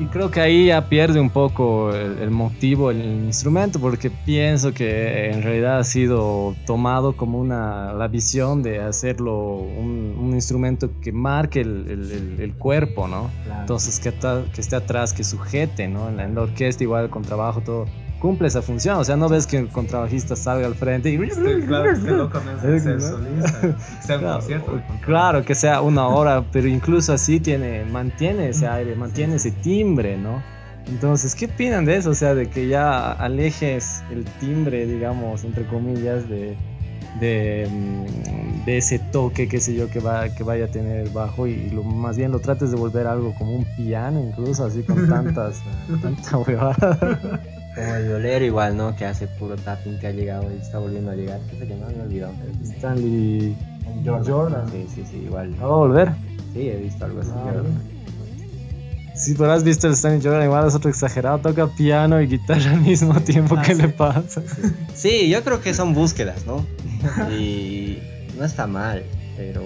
y, 0.00 0.04
creo 0.06 0.30
que 0.30 0.40
ahí 0.40 0.66
ya 0.66 0.88
pierde 0.88 1.20
un 1.20 1.30
poco 1.30 1.92
el, 1.92 2.30
motivo, 2.30 2.90
el, 2.90 3.24
instrumento, 3.26 3.80
porque 3.80 4.10
pienso 4.10 4.72
que 4.72 5.30
en 5.30 5.42
realidad 5.42 5.78
ha 5.78 5.84
sido 5.84 6.54
tomado 6.66 7.16
como 7.16 7.38
una, 7.38 7.92
la 7.92 8.08
visión 8.08 8.62
de 8.62 8.80
hacerlo 8.80 9.56
un, 9.56 10.32
instrumento 10.38 10.90
que 11.00 11.10
marque 11.10 11.60
el, 11.60 12.54
cuerpo, 12.58 13.08
¿no? 13.08 13.30
Entonces 13.60 13.98
que, 13.98 14.12
que 14.12 14.60
esté 14.60 14.76
atrás, 14.76 15.12
que 15.12 15.24
sujete, 15.24 15.88
¿no? 15.88 16.08
En 16.08 16.16
la, 16.16 16.24
en 16.24 16.34
la 16.34 16.42
orquesta 16.42 16.84
igual 16.84 17.10
con 17.10 17.22
trabajo, 17.22 17.60
todo 17.60 17.86
cumple 18.18 18.48
esa 18.48 18.62
función. 18.62 18.98
O 18.98 19.04
sea, 19.04 19.16
no 19.16 19.28
ves 19.28 19.46
que 19.46 19.58
el 19.58 19.68
contrabajista 19.68 20.36
salga 20.36 20.66
al 20.66 20.74
frente 20.74 21.10
y. 21.10 21.18
claro, 21.66 21.94
que 22.02 22.10
loco 22.10 22.40
ser 22.62 23.00
solista. 23.00 23.76
Sea 24.02 24.18
claro, 24.18 24.44
claro, 25.04 25.44
que 25.44 25.54
sea 25.54 25.80
una 25.80 26.06
hora, 26.08 26.44
pero 26.52 26.68
incluso 26.68 27.12
así 27.12 27.40
tiene, 27.40 27.84
mantiene 27.84 28.50
ese 28.50 28.66
aire, 28.66 28.94
mantiene 28.94 29.36
ese 29.36 29.50
timbre, 29.50 30.16
¿no? 30.16 30.42
Entonces, 30.88 31.34
¿qué 31.34 31.46
opinan 31.46 31.84
de 31.84 31.96
eso? 31.96 32.10
O 32.10 32.14
sea, 32.14 32.34
de 32.34 32.48
que 32.48 32.68
ya 32.68 33.12
alejes 33.12 34.02
el 34.10 34.24
timbre, 34.40 34.86
digamos, 34.86 35.44
entre 35.44 35.66
comillas, 35.66 36.28
de, 36.28 36.56
de, 37.20 37.68
mm, 37.70 38.64
de, 38.64 38.78
ese 38.78 38.98
toque, 38.98 39.48
qué 39.48 39.60
sé 39.60 39.74
yo, 39.74 39.90
que, 39.90 40.00
va, 40.00 40.30
que 40.30 40.42
vaya 40.44 40.64
a 40.64 40.68
tener 40.68 41.06
el 41.06 41.10
bajo 41.10 41.46
y 41.46 41.68
lo, 41.70 41.82
más 41.82 42.16
bien 42.16 42.32
lo 42.32 42.40
trates 42.40 42.70
de 42.70 42.78
volver 42.78 43.06
algo 43.06 43.34
como 43.34 43.54
un 43.54 43.66
piano, 43.76 44.18
incluso 44.20 44.64
así 44.64 44.82
con 44.82 45.06
tantas, 45.10 45.62
tanta 46.00 46.38
huevada. 46.38 47.40
Como 47.78 47.94
el 47.94 48.04
violero 48.06 48.44
igual, 48.44 48.76
¿no? 48.76 48.96
Que 48.96 49.04
hace 49.04 49.26
puro 49.26 49.56
tapping 49.56 49.98
que 49.98 50.08
ha 50.08 50.12
llegado 50.12 50.50
y 50.52 50.60
está 50.60 50.78
volviendo 50.78 51.10
a 51.10 51.14
llegar. 51.14 51.40
¿Qué 51.50 51.58
se 51.58 51.66
llama? 51.66 51.86
Me 51.88 51.94
he 51.98 52.02
olvidado. 52.02 52.32
Stanley 52.64 53.56
Jordan. 54.04 54.68
Sí, 54.70 54.86
sí, 54.94 55.04
sí, 55.10 55.16
igual. 55.18 55.54
¿Va 55.60 55.64
a 55.64 55.68
volver? 55.68 56.12
Sí, 56.52 56.68
he 56.68 56.76
visto 56.76 57.04
algo 57.04 57.20
así. 57.20 57.30
Ah, 57.34 57.52
sí, 59.14 59.34
pero 59.36 59.52
has 59.52 59.64
visto 59.64 59.86
el 59.86 59.92
Stanley 59.94 60.20
Jordan, 60.22 60.44
igual 60.44 60.66
es 60.66 60.74
otro 60.74 60.90
exagerado, 60.90 61.38
toca 61.38 61.66
piano 61.68 62.20
y 62.20 62.26
guitarra 62.26 62.72
al 62.72 62.80
mismo 62.80 63.20
tiempo. 63.20 63.56
Ah, 63.56 63.62
¿Qué 63.62 63.74
le 63.74 63.88
pasa? 63.88 64.42
Sí, 64.94 65.28
yo 65.28 65.42
creo 65.44 65.60
que 65.60 65.74
son 65.74 65.94
búsquedas, 65.94 66.46
¿no? 66.46 66.66
Y 67.30 67.98
no 68.36 68.44
está 68.44 68.66
mal, 68.66 69.04
pero 69.36 69.62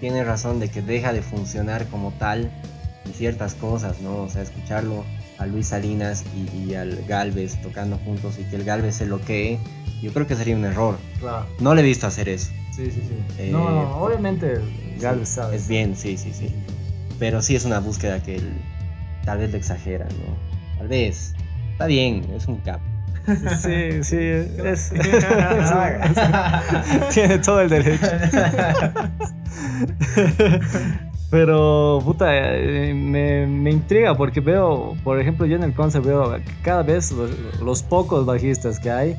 tiene 0.00 0.24
razón 0.24 0.58
de 0.60 0.68
que 0.68 0.82
deja 0.82 1.12
de 1.12 1.22
funcionar 1.22 1.86
como 1.86 2.12
tal 2.12 2.50
y 3.08 3.12
ciertas 3.12 3.54
cosas, 3.54 4.00
¿no? 4.00 4.22
O 4.22 4.28
sea, 4.28 4.42
escucharlo 4.42 5.04
a 5.38 5.46
Luis 5.46 5.68
Salinas 5.68 6.24
y, 6.54 6.74
al 6.74 7.04
Galvez 7.06 7.60
tocando 7.62 7.96
juntos 7.98 8.38
y 8.38 8.44
que 8.44 8.56
el 8.56 8.64
Galvez 8.64 8.96
se 8.96 9.06
loquee, 9.06 9.58
yo 10.02 10.12
creo 10.12 10.26
que 10.26 10.36
sería 10.36 10.56
un 10.56 10.64
error. 10.64 10.98
No 11.60 11.74
le 11.74 11.82
he 11.82 11.84
visto 11.84 12.06
hacer 12.06 12.28
eso. 12.28 12.50
Sí, 12.74 12.90
sí, 12.90 13.02
sí. 13.06 13.14
Eh, 13.38 13.50
no, 13.50 13.98
obviamente 13.98 14.60
Galvez 15.00 15.28
sabe. 15.28 15.56
Es 15.56 15.68
bien, 15.68 15.96
sí, 15.96 16.16
sí, 16.16 16.32
sí. 16.32 16.54
Pero 17.18 17.42
sí 17.42 17.56
es 17.56 17.64
una 17.64 17.80
búsqueda 17.80 18.22
que 18.22 18.36
él 18.36 18.52
tal 19.24 19.38
vez 19.38 19.50
le 19.50 19.58
exagera, 19.58 20.04
¿no? 20.04 20.78
Tal 20.78 20.88
vez. 20.88 21.34
Está 21.72 21.86
bien, 21.86 22.24
es 22.34 22.46
un 22.46 22.58
cap. 22.58 22.80
Sí, 23.60 24.02
sí, 24.02 24.18
es, 24.18 24.90
tiene 27.12 27.38
todo 27.38 27.60
el 27.60 27.68
derecho. 27.68 28.06
Pero, 31.30 32.00
puta, 32.04 32.28
eh, 32.32 32.94
me, 32.94 33.46
me, 33.46 33.70
intriga 33.70 34.14
porque 34.14 34.40
veo, 34.40 34.96
por 35.02 35.20
ejemplo, 35.20 35.44
yo 35.44 35.56
en 35.56 35.64
el 35.64 35.74
concert 35.74 36.04
veo 36.04 36.36
cada 36.62 36.82
vez 36.84 37.12
los, 37.60 37.82
pocos 37.82 38.24
bajistas 38.24 38.78
que 38.78 38.90
hay, 38.90 39.16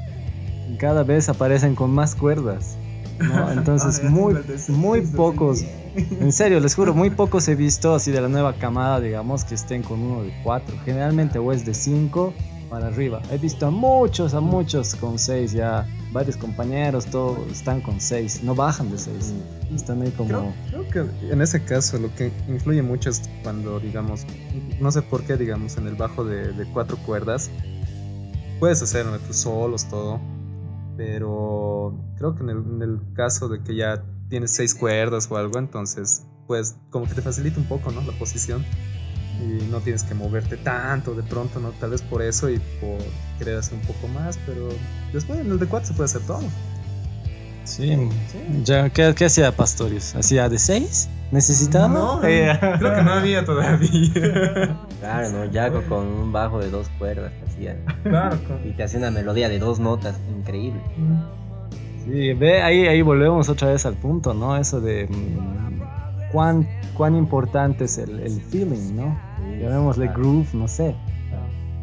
cada 0.79 1.03
vez 1.03 1.27
aparecen 1.27 1.75
con 1.75 1.91
más 1.91 2.15
cuerdas. 2.15 2.77
¿no? 3.19 3.51
Entonces, 3.51 4.01
muy, 4.03 4.35
muy 4.69 5.01
pocos, 5.01 5.65
en 5.95 6.31
serio, 6.31 6.59
les 6.59 6.75
juro, 6.75 6.93
muy 6.93 7.09
pocos 7.09 7.47
he 7.49 7.55
visto 7.55 7.95
así 7.95 8.11
de 8.11 8.21
la 8.21 8.29
nueva 8.29 8.53
camada, 8.53 9.01
digamos, 9.01 9.43
que 9.43 9.55
estén 9.55 9.83
con 9.83 9.99
uno 9.99 10.23
de 10.23 10.33
cuatro. 10.43 10.75
Generalmente 10.85 11.39
o 11.39 11.51
es 11.51 11.65
de 11.65 11.73
cinco 11.73 12.33
para 12.69 12.87
arriba. 12.87 13.21
He 13.31 13.37
visto 13.37 13.67
a 13.67 13.71
muchos, 13.71 14.33
a 14.33 14.39
muchos 14.41 14.95
con 14.95 15.17
6 15.17 15.53
ya. 15.53 15.87
Varios 16.17 16.36
compañeros, 16.36 17.05
todos 17.05 17.38
están 17.51 17.79
con 17.79 18.01
6, 18.01 18.41
no 18.41 18.55
bajan 18.55 18.89
de 18.89 18.97
6. 18.97 19.33
Mm. 19.69 19.75
Están 19.75 20.01
ahí 20.01 20.09
como... 20.09 20.51
Creo, 20.71 20.89
que 20.89 21.31
en 21.31 21.41
ese 21.43 21.63
caso 21.63 22.00
lo 22.00 22.12
que 22.15 22.31
influye 22.47 22.81
mucho 22.81 23.12
es 23.12 23.29
cuando, 23.43 23.79
digamos, 23.79 24.25
no 24.79 24.89
sé 24.89 25.03
por 25.03 25.21
qué, 25.25 25.38
digamos, 25.38 25.77
en 25.77 25.86
el 25.86 25.93
bajo 25.93 26.25
de, 26.25 26.53
de 26.53 26.65
cuatro 26.74 26.97
cuerdas, 27.05 27.51
puedes 28.59 28.81
hacer 28.81 29.05
tus 29.27 29.38
solos, 29.38 29.86
todo, 29.89 30.19
pero 30.97 31.95
creo 32.17 32.33
que 32.33 32.41
en 32.41 32.50
el, 32.50 32.57
en 32.57 32.81
el 32.81 33.00
caso 33.13 33.47
de 33.47 33.62
que 33.62 33.75
ya 33.75 34.03
tienes 34.27 34.50
seis 34.50 34.74
cuerdas 34.74 35.29
o 35.29 35.38
algo, 35.38 35.59
entonces 35.59 36.25
pues 36.47 36.77
como 36.89 37.05
que 37.05 37.13
te 37.13 37.21
facilita 37.21 37.59
un 37.59 37.67
poco, 37.67 37.91
¿no? 37.91 38.01
La 38.01 38.17
posición 38.17 38.65
y 39.41 39.70
no 39.72 39.79
tienes 39.79 40.03
que 40.03 40.13
moverte 40.13 40.58
tanto 40.58 41.13
de 41.13 41.24
pronto, 41.24 41.60
¿no? 41.60 41.72
Tal 41.72 41.91
vez 41.91 42.01
por 42.01 42.22
eso 42.22 42.50
y 42.50 42.60
por 42.82 42.98
querer 43.38 43.58
hacer 43.58 43.75
un 43.75 43.82
poco 43.82 44.08
más, 44.08 44.39
pero 44.46 44.70
después 45.13 45.39
en 45.39 45.51
el 45.51 45.60
de 45.60 45.65
4 45.67 45.88
se 45.88 45.94
puede 45.94 46.06
hacer 46.06 46.22
todo. 46.22 46.44
Sí, 47.63 47.98
Ya, 48.63 48.89
¿qué, 48.89 49.13
¿qué, 49.13 49.25
hacía 49.25 49.51
Pastorius? 49.51 50.15
¿Hacía 50.15 50.48
de 50.48 50.58
6? 50.58 51.10
¿Necesitaba? 51.32 51.89
No, 51.89 52.22
creo 52.22 52.96
que 52.96 53.01
no 53.03 53.12
había 53.12 53.44
todavía. 53.44 54.79
Claro, 55.01 55.29
¿no? 55.29 55.46
Yago 55.51 55.84
con 55.84 56.08
un 56.08 56.32
bajo 56.32 56.60
de 56.60 56.70
dos 56.70 56.88
cuerdas 56.98 57.32
hacía. 57.46 57.77
Claro, 58.03 58.38
Y 58.65 58.72
te 58.72 58.84
hacía 58.84 59.00
una 59.00 59.12
melodía 59.12 59.50
de 59.50 59.60
dos 59.60 59.79
notas, 59.79 60.15
increíble. 60.36 60.82
Sí, 62.06 62.34
ve, 62.34 62.62
ahí, 62.62 62.88
ahí 62.88 63.01
volvemos 63.01 63.50
otra 63.50 63.70
vez 63.70 63.86
al 63.86 63.96
punto, 63.96 64.34
¿no? 64.34 64.56
Eso 64.56 64.79
de 64.79 65.08
cuán, 66.31 66.67
cuán 66.96 67.15
importante 67.15 67.86
es 67.86 67.98
el, 67.98 68.19
el 68.19 68.41
feeling, 68.41 68.96
¿no? 68.96 69.17
llamémosle 69.60 70.07
groove, 70.07 70.48
no 70.53 70.67
sé. 70.67 70.96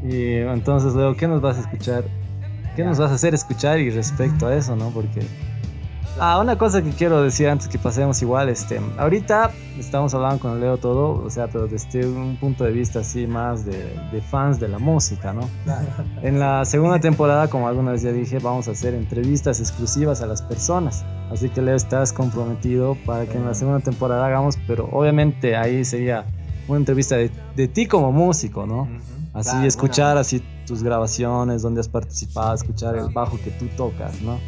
Y 0.03 0.35
entonces 0.35 0.93
luego, 0.95 1.17
¿qué 1.17 1.27
nos 1.27 1.41
vas 1.41 1.57
a 1.57 1.61
escuchar? 1.61 2.05
¿Qué 2.77 2.85
nos 2.85 2.99
vas 2.99 3.11
a 3.11 3.15
hacer 3.15 3.35
escuchar 3.35 3.79
y 3.79 3.91
respecto 3.91 4.47
a 4.47 4.55
eso, 4.55 4.77
no? 4.77 4.91
Porque 4.91 5.27
Ah, 6.21 6.39
una 6.41 6.57
cosa 6.57 6.81
que 6.81 6.91
quiero 6.91 7.23
decir 7.23 7.49
antes 7.49 7.67
que 7.67 7.79
pasemos 7.79 8.23
igual, 8.23 8.49
este, 8.49 8.81
ahorita 8.99 9.51
estamos 9.79 10.15
hablando 10.15 10.39
con 10.39 10.61
Leo 10.61 10.79
todo, 10.79 11.25
o 11.25 11.29
sea, 11.29 11.49
pero 11.49 11.67
desde 11.67 12.07
un 12.07 12.37
punto 12.37 12.63
de 12.63 12.71
vista 12.71 13.01
así 13.01 13.27
más 13.27 13.65
de, 13.65 13.99
de 14.13 14.21
fans 14.23 14.61
de 14.61 14.69
la 14.69 14.79
música, 14.79 15.33
¿no? 15.33 15.49
En 16.23 16.39
la 16.39 16.65
segunda 16.65 17.01
temporada, 17.01 17.49
como 17.49 17.67
alguna 17.67 17.91
vez 17.93 18.03
ya 18.03 18.13
dije, 18.13 18.39
vamos 18.39 18.69
a 18.69 18.73
hacer 18.73 18.95
entrevistas 18.95 19.59
exclusivas 19.59 20.23
a 20.23 20.27
las 20.27 20.41
personas, 20.41 21.05
así 21.33 21.49
que 21.49 21.61
Leo 21.61 21.75
estás 21.75 22.13
comprometido 22.13 22.97
para 23.05 23.27
que 23.27 23.37
en 23.37 23.45
la 23.47 23.55
segunda 23.55 23.81
temporada 23.81 24.25
hagamos, 24.25 24.57
pero 24.69 24.89
obviamente 24.93 25.57
ahí 25.57 25.85
sería 25.85 26.27
una 26.69 26.79
entrevista 26.79 27.17
de, 27.17 27.33
de 27.57 27.67
ti 27.67 27.87
como 27.87 28.13
músico, 28.13 28.67
¿no? 28.67 28.89
Así 29.35 29.67
escuchar 29.67 30.17
así 30.17 30.41
tus 30.65 30.85
grabaciones, 30.85 31.61
donde 31.63 31.81
has 31.81 31.89
participado, 31.89 32.55
escuchar 32.55 32.95
el 32.97 33.09
bajo 33.13 33.37
que 33.43 33.51
tú 33.51 33.67
tocas, 33.77 34.23
¿no? 34.23 34.39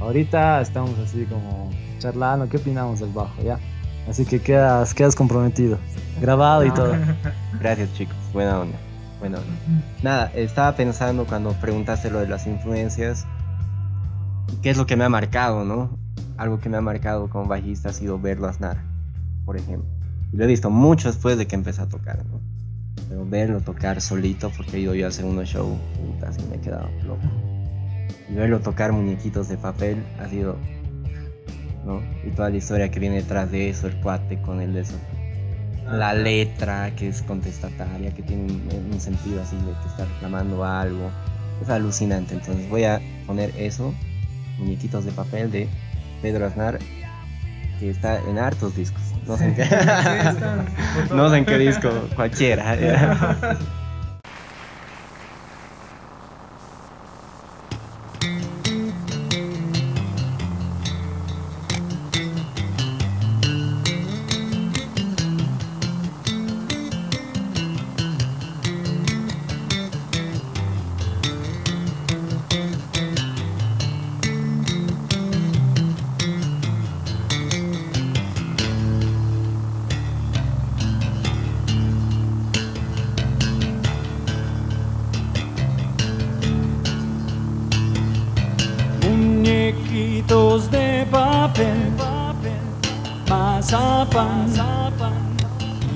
Ahorita 0.00 0.60
estamos 0.60 0.98
así 0.98 1.24
como 1.24 1.70
charlando, 1.98 2.48
¿qué 2.48 2.58
opinamos 2.58 3.00
del 3.00 3.10
bajo, 3.10 3.42
ya? 3.42 3.58
Así 4.08 4.24
que 4.24 4.40
quedas, 4.40 4.94
quedas 4.94 5.14
comprometido, 5.14 5.78
grabado 6.20 6.64
y 6.64 6.70
todo. 6.70 6.94
Gracias 7.60 7.92
chicos, 7.94 8.16
buena 8.32 8.60
onda, 8.60 8.78
buena 9.18 9.38
onda. 9.38 9.52
Nada, 10.02 10.30
estaba 10.34 10.76
pensando 10.76 11.24
cuando 11.24 11.52
preguntaste 11.54 12.10
lo 12.10 12.20
de 12.20 12.28
las 12.28 12.46
influencias, 12.46 13.26
¿qué 14.62 14.70
es 14.70 14.76
lo 14.76 14.86
que 14.86 14.96
me 14.96 15.04
ha 15.04 15.08
marcado, 15.08 15.64
no? 15.64 15.98
Algo 16.36 16.60
que 16.60 16.68
me 16.68 16.76
ha 16.76 16.82
marcado 16.82 17.28
como 17.30 17.46
bajista 17.46 17.88
ha 17.88 17.92
sido 17.92 18.18
verlo 18.18 18.48
Aznar, 18.48 18.76
por 19.46 19.56
ejemplo. 19.56 19.88
Y 20.32 20.36
lo 20.36 20.44
he 20.44 20.46
visto 20.46 20.70
mucho 20.70 21.08
después 21.08 21.38
de 21.38 21.46
que 21.46 21.54
empecé 21.54 21.80
a 21.80 21.88
tocar, 21.88 22.24
¿no? 22.26 22.40
Pero 23.08 23.24
verlo 23.24 23.60
tocar 23.60 24.00
solito, 24.02 24.50
porque 24.56 24.82
yo 24.82 24.94
iba 24.94 25.06
a 25.06 25.08
hacer 25.08 25.24
unos 25.24 25.48
shows 25.48 25.78
y 25.98 26.42
me 26.50 26.56
he 26.56 26.60
quedado 26.60 26.88
loco. 27.06 27.55
Y 28.28 28.34
verlo 28.34 28.60
tocar 28.60 28.92
muñequitos 28.92 29.48
de 29.48 29.56
papel 29.56 30.02
ha 30.20 30.28
sido. 30.28 30.56
¿no? 31.84 32.02
Y 32.24 32.30
toda 32.30 32.50
la 32.50 32.56
historia 32.56 32.90
que 32.90 32.98
viene 32.98 33.16
detrás 33.16 33.50
de 33.50 33.70
eso, 33.70 33.86
el 33.86 33.96
cuate 34.00 34.40
con 34.42 34.60
el 34.60 34.74
de 34.74 34.80
eso. 34.80 34.96
La 35.90 36.14
letra 36.14 36.90
que 36.96 37.08
es 37.08 37.22
contestataria, 37.22 38.12
que 38.12 38.22
tiene 38.22 38.52
un, 38.52 39.00
sentido 39.00 39.40
así 39.40 39.54
de 39.56 39.72
que 39.80 39.88
está 39.88 40.04
reclamando 40.04 40.64
algo. 40.64 41.10
Es 41.62 41.70
alucinante. 41.70 42.34
Entonces 42.34 42.68
voy 42.68 42.84
a 42.84 43.00
poner 43.26 43.52
eso, 43.56 43.94
muñequitos 44.58 45.04
de 45.04 45.12
papel 45.12 45.52
de 45.52 45.68
Pedro 46.22 46.46
Aznar, 46.46 46.80
que 47.78 47.90
está 47.90 48.18
en 48.28 48.38
hartos 48.38 48.74
discos. 48.74 49.02
No 49.26 49.36
sé 49.36 49.46
en 49.46 49.54
qué, 49.54 49.64
no 51.14 51.30
sé 51.30 51.38
en 51.38 51.44
qué 51.44 51.58
disco, 51.58 51.90
cualquiera. 52.16 53.56
pan 93.72 94.46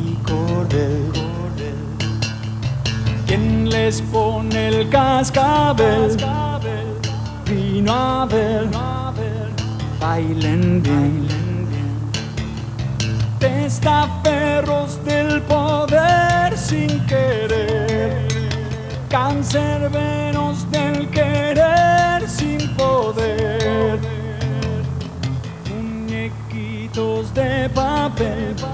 y 0.05 0.15
cordel. 0.27 1.13
¿Quién 3.27 3.69
les 3.71 4.03
pone 4.03 4.69
el 4.69 4.89
cascabel? 4.89 6.17
Vino 7.45 7.93
a 7.93 8.27
ver, 8.27 8.69
bailen 10.01 10.83
bien. 10.83 11.29
Testaferros 13.39 15.03
del 15.05 15.41
poder 15.43 16.57
sin 16.57 17.07
querer, 17.07 18.27
cancerbero. 19.09 20.30
baby. 28.21 28.70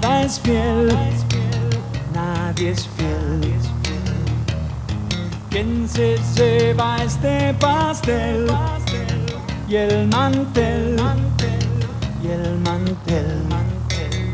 nada 0.00 0.22
es 0.22 0.40
fiel, 0.40 0.88
nadie 2.14 2.70
es 2.70 2.86
fiel. 2.96 3.52
¿Quién 5.50 5.88
se 5.88 6.16
lleva 6.36 6.98
este 7.02 7.54
pastel? 7.54 8.46
Y 9.68 9.76
el 9.76 10.08
mantel, 10.08 10.96
y 12.22 12.28
el 12.28 12.58
mantel, 12.58 13.44
mantel. 13.48 14.32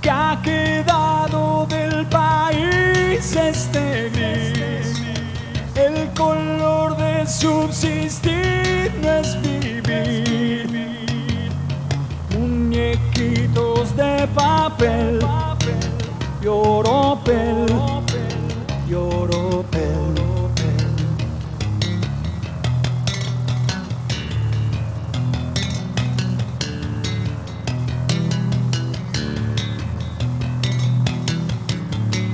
¿Qué 0.00 0.10
ha 0.10 0.40
quedado 0.42 1.66
del 1.66 2.06
país 2.06 3.36
este 3.36 4.10
gris? 4.10 5.00
El 5.74 6.08
color 6.14 6.96
de 6.96 7.26
subsistir 7.26 8.92
no 9.02 9.10
es 9.10 9.40
vivir 9.42 10.31
muñequitos 12.92 13.96
de 13.96 14.28
papel, 14.34 15.18
lloropel, 16.42 17.66
lloropel. 18.88 20.12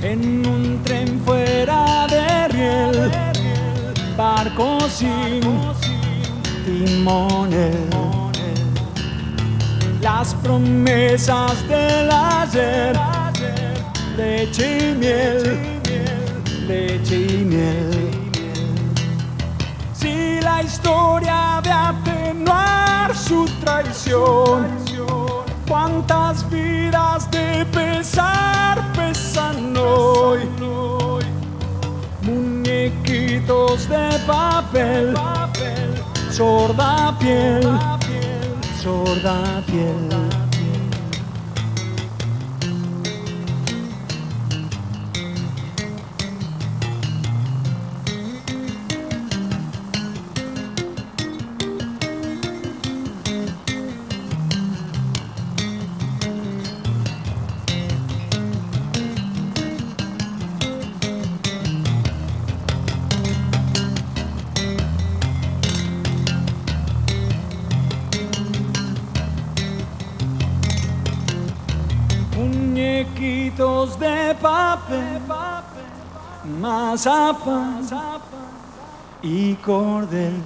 En 0.01 0.45
un 0.45 0.81
tren 0.83 1.21
fuera 1.25 2.07
de 2.07 2.47
riel, 2.47 3.11
barco 4.17 4.79
sin 4.89 5.41
timonel. 6.65 8.18
Las 10.01 10.33
promesas 10.35 11.67
del 11.67 12.09
ayer, 12.09 12.97
leche 14.15 14.91
y 14.91 14.95
miel, 14.95 15.81
leche 16.67 17.15
y 17.19 17.43
miel. 17.43 18.09
Si 19.93 20.39
la 20.41 20.63
historia 20.63 21.59
de 21.61 21.71
atenuar 21.71 23.13
su 23.15 23.45
traición, 23.63 24.67
cuántas 25.67 26.49
vidas 26.49 27.29
de 27.29 27.65
pesar 27.65 28.81
pesan 28.93 29.75
hoy. 29.75 30.39
Muñequitos 32.21 33.89
de 33.89 34.19
papel, 34.25 35.13
sorda 36.31 37.15
piel, 37.19 37.67
sorda 38.79 39.61
piel. 39.67 40.28
Mazapán 76.89 77.87
y 79.21 79.53
cordel. 79.55 80.41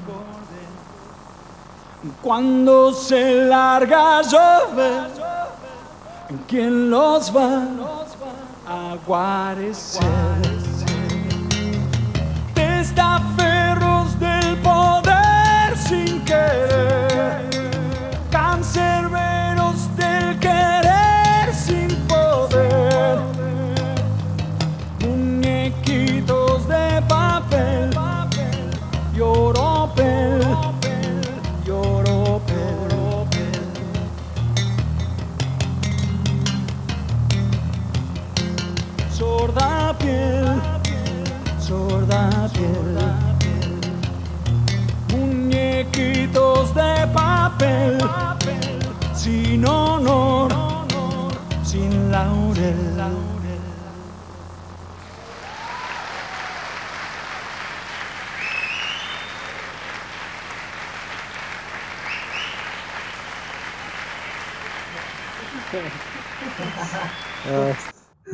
Cuando 2.21 2.91
se 2.91 3.45
larga 3.45 4.21
llover, 4.23 5.10
¿quién 6.47 6.89
los 6.89 7.34
va 7.34 7.65
a 8.67 8.97
guarecer? 9.08 10.01
Testaferros 12.53 13.52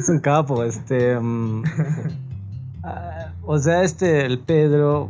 es 0.10 0.16
un 0.16 0.20
capo, 0.20 0.64
este. 0.64 1.18
Um, 1.18 1.64
Ah, 2.82 3.34
o 3.44 3.60
sea, 3.60 3.84
este, 3.84 4.26
el 4.26 4.40
Pedro, 4.40 5.10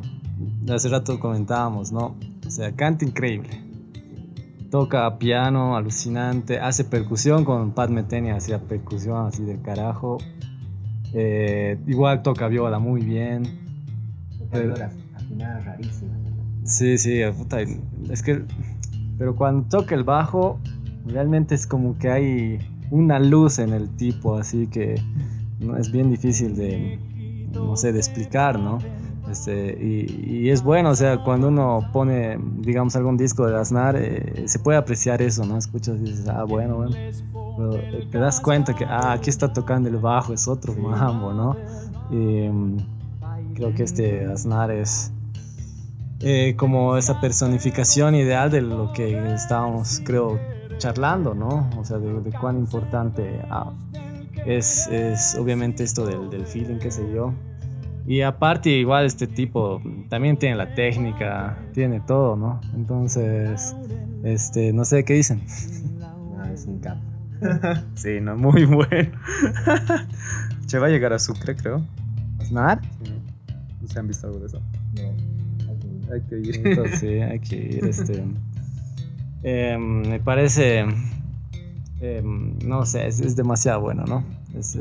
hace 0.73 0.89
rato 0.89 1.19
comentábamos, 1.19 1.91
¿no? 1.91 2.15
O 2.47 2.49
sea, 2.49 2.71
canta 2.71 3.05
increíble. 3.05 3.61
Toca 4.71 5.19
piano, 5.19 5.77
alucinante, 5.77 6.59
hace 6.59 6.83
percusión 6.83 7.45
con 7.45 7.73
Pat 7.73 7.91
Metenia, 7.91 8.35
hacía 8.35 8.57
percusión 8.57 9.27
así 9.27 9.43
de 9.43 9.61
carajo. 9.61 10.17
Eh, 11.13 11.77
igual 11.85 12.23
toca 12.23 12.47
viola 12.47 12.79
muy 12.79 13.03
bien. 13.03 13.43
Pero, 14.51 14.73
rarísima. 14.73 16.17
Sí, 16.63 16.97
sí, 16.97 17.21
puta, 17.37 17.61
es 17.61 18.23
que, 18.23 18.45
pero 19.19 19.35
cuando 19.35 19.69
toca 19.69 19.93
el 19.93 20.03
bajo, 20.03 20.59
realmente 21.05 21.53
es 21.53 21.67
como 21.67 21.99
que 21.99 22.09
hay 22.09 22.59
una 22.91 23.19
luz 23.19 23.59
en 23.59 23.73
el 23.73 23.89
tipo, 23.95 24.35
así 24.35 24.67
que 24.67 25.01
no, 25.59 25.77
es 25.77 25.91
bien 25.91 26.09
difícil 26.09 26.55
de, 26.55 26.99
no 27.53 27.75
sé, 27.75 27.91
de 27.91 27.99
explicar, 27.99 28.59
¿no? 28.59 28.79
Este, 29.29 29.77
y, 29.79 30.49
es 30.49 30.63
bueno, 30.63 30.89
o 30.89 30.95
sea, 30.95 31.23
cuando 31.23 31.49
uno 31.49 31.87
pone, 31.93 32.39
digamos, 32.57 32.95
algún 32.95 33.15
disco 33.15 33.45
de 33.45 33.59
Aznar, 33.59 33.95
eh, 33.95 34.43
se 34.47 34.57
puede 34.57 34.77
apreciar 34.77 35.21
eso, 35.21 35.45
¿no? 35.45 35.57
Escuchas 35.57 35.97
y 35.97 36.05
dices, 36.05 36.27
ah, 36.27 36.45
bueno, 36.45 36.77
bueno. 36.77 36.95
Eh, 36.95 38.07
te 38.11 38.17
das 38.17 38.39
cuenta 38.39 38.73
que, 38.73 38.85
ah, 38.85 39.11
aquí 39.11 39.29
está 39.29 39.53
tocando 39.53 39.87
el 39.89 39.97
bajo, 39.97 40.33
es 40.33 40.47
otro 40.47 40.73
mambo, 40.73 41.33
¿no? 41.33 41.55
Mm, 42.09 42.77
creo 43.53 43.75
que 43.75 43.83
este 43.83 44.25
Aznar 44.25 44.71
es 44.71 45.11
eh, 46.21 46.55
como 46.57 46.97
esa 46.97 47.21
personificación 47.21 48.15
ideal 48.15 48.49
de 48.49 48.61
lo 48.61 48.91
que 48.93 49.33
estábamos, 49.33 50.01
creo, 50.03 50.39
charlando, 50.77 51.33
¿no? 51.33 51.69
O 51.77 51.83
sea, 51.83 51.97
de, 51.97 52.31
cuán 52.39 52.57
importante 52.57 53.41
ah, 53.49 53.71
es, 54.45 54.87
es 54.87 55.35
obviamente 55.35 55.83
esto 55.83 56.05
del, 56.05 56.29
del 56.29 56.45
feeling, 56.45 56.77
qué 56.77 56.91
sé 56.91 57.11
yo. 57.13 57.33
Y 58.05 58.21
aparte, 58.21 58.69
igual 58.71 59.05
este 59.05 59.27
tipo 59.27 59.81
también 60.09 60.37
tiene 60.37 60.55
la 60.55 60.73
técnica, 60.73 61.57
tiene 61.73 61.99
todo, 61.99 62.35
¿no? 62.35 62.59
Entonces, 62.73 63.75
este, 64.23 64.73
no 64.73 64.83
sé 64.83 65.05
qué 65.05 65.13
dicen. 65.13 65.43
No, 65.99 66.45
es 66.45 66.65
un 66.65 66.79
capo. 66.79 67.01
sí, 67.95 68.19
no, 68.21 68.35
muy 68.35 68.65
bueno. 68.65 69.11
Se 70.65 70.79
va 70.79 70.87
a 70.87 70.89
llegar 70.89 71.13
a 71.13 71.19
Sucre, 71.19 71.55
creo. 71.55 71.83
¿Snar? 72.43 72.81
Sí. 73.03 73.13
¿No 73.81 73.87
se 73.87 73.99
han 73.99 74.07
visto 74.07 74.27
algo 74.27 74.39
de 74.39 74.47
eso? 74.47 74.61
No. 74.95 76.11
Hay 76.13 76.21
que 76.21 76.39
ir. 76.39 76.55
Entonces, 76.65 76.99
sí, 76.99 77.07
hay 77.07 77.39
que 77.39 77.55
ir. 77.55 77.85
Este, 77.85 78.23
em, 79.43 80.07
me 80.07 80.19
parece 80.19 80.85
Em, 82.01 82.57
no 82.65 82.85
sé, 82.85 83.07
es, 83.07 83.35
demasiado 83.35 83.81
bueno, 83.81 84.05
¿no? 84.05 84.23
Es, 84.57 84.75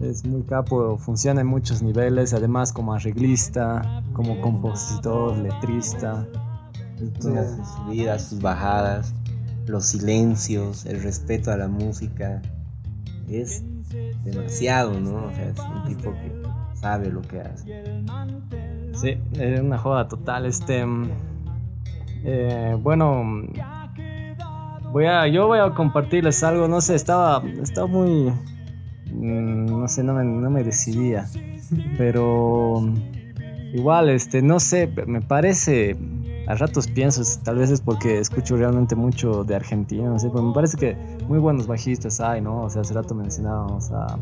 es, 0.00 0.24
muy 0.24 0.42
capo, 0.42 0.98
funciona 0.98 1.42
en 1.42 1.46
muchos 1.46 1.80
niveles, 1.80 2.34
además 2.34 2.72
como 2.72 2.92
arreglista, 2.92 4.02
como 4.12 4.40
compositor, 4.40 5.36
letrista. 5.36 6.26
Tiene 7.20 7.44
sus 7.48 7.68
subidas, 7.68 8.28
sus 8.28 8.40
bajadas, 8.40 9.14
los 9.66 9.86
silencios, 9.86 10.86
el 10.86 11.02
respeto 11.02 11.52
a 11.52 11.56
la 11.56 11.68
música. 11.68 12.42
Es 13.28 13.62
demasiado, 14.24 14.98
¿no? 14.98 15.26
O 15.26 15.32
sea, 15.32 15.50
es 15.50 15.58
un 15.58 15.84
tipo 15.84 16.10
que 16.12 16.42
sabe 16.74 17.10
lo 17.10 17.22
que 17.22 17.40
hace. 17.40 18.02
Sí, 18.94 19.18
es 19.38 19.60
una 19.60 19.78
joda 19.78 20.08
total. 20.08 20.46
Este, 20.46 20.84
eh, 22.24 22.76
bueno, 22.80 23.42
Voy 24.92 25.06
a, 25.06 25.26
yo 25.26 25.46
voy 25.46 25.58
a 25.58 25.70
compartirles 25.70 26.42
algo, 26.42 26.68
no 26.68 26.82
sé, 26.82 26.94
estaba, 26.94 27.42
estaba 27.62 27.86
muy, 27.86 28.30
mm, 29.10 29.80
no 29.80 29.88
sé, 29.88 30.04
no 30.04 30.12
me, 30.12 30.22
no 30.22 30.50
me 30.50 30.62
decidía, 30.62 31.26
pero 31.96 32.84
igual, 33.72 34.10
este, 34.10 34.42
no 34.42 34.60
sé, 34.60 34.92
me 35.06 35.22
parece, 35.22 35.96
a 36.46 36.56
ratos 36.56 36.88
pienso, 36.88 37.22
tal 37.42 37.56
vez 37.56 37.70
es 37.70 37.80
porque 37.80 38.18
escucho 38.18 38.54
realmente 38.54 38.94
mucho 38.94 39.44
de 39.44 39.54
Argentina, 39.54 40.10
no 40.10 40.18
sé, 40.18 40.28
pero 40.28 40.42
me 40.42 40.52
parece 40.52 40.76
que 40.76 40.94
muy 41.26 41.38
buenos 41.38 41.66
bajistas 41.66 42.20
hay, 42.20 42.42
¿no? 42.42 42.60
O 42.60 42.68
sea, 42.68 42.82
hace 42.82 42.92
rato 42.92 43.14
mencionábamos 43.14 43.90
a, 43.92 44.18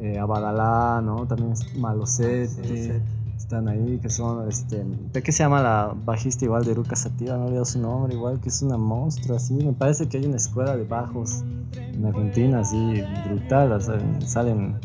eh, 0.00 0.18
a 0.18 0.26
Badalá, 0.26 1.02
¿no? 1.02 1.24
También 1.24 1.54
Malocete 1.78 3.00
están 3.36 3.68
ahí, 3.68 3.98
que 4.00 4.10
son, 4.10 4.48
este, 4.48 4.84
¿de 5.12 5.22
qué 5.22 5.32
se 5.32 5.42
llama 5.42 5.62
la 5.62 5.94
bajista 6.04 6.44
igual 6.44 6.64
de 6.64 6.72
Eruca 6.72 6.96
Sativa? 6.96 7.36
No 7.36 7.46
olvidado 7.46 7.64
su 7.64 7.80
nombre, 7.80 8.14
igual 8.14 8.40
que 8.40 8.48
es 8.48 8.62
una 8.62 8.76
monstruo, 8.76 9.36
así, 9.36 9.54
me 9.54 9.72
parece 9.72 10.08
que 10.08 10.18
hay 10.18 10.26
una 10.26 10.36
escuela 10.36 10.76
de 10.76 10.84
bajos 10.84 11.42
en 11.76 12.06
Argentina, 12.06 12.60
así, 12.60 13.02
brutal, 13.28 13.80
salen 14.24 14.78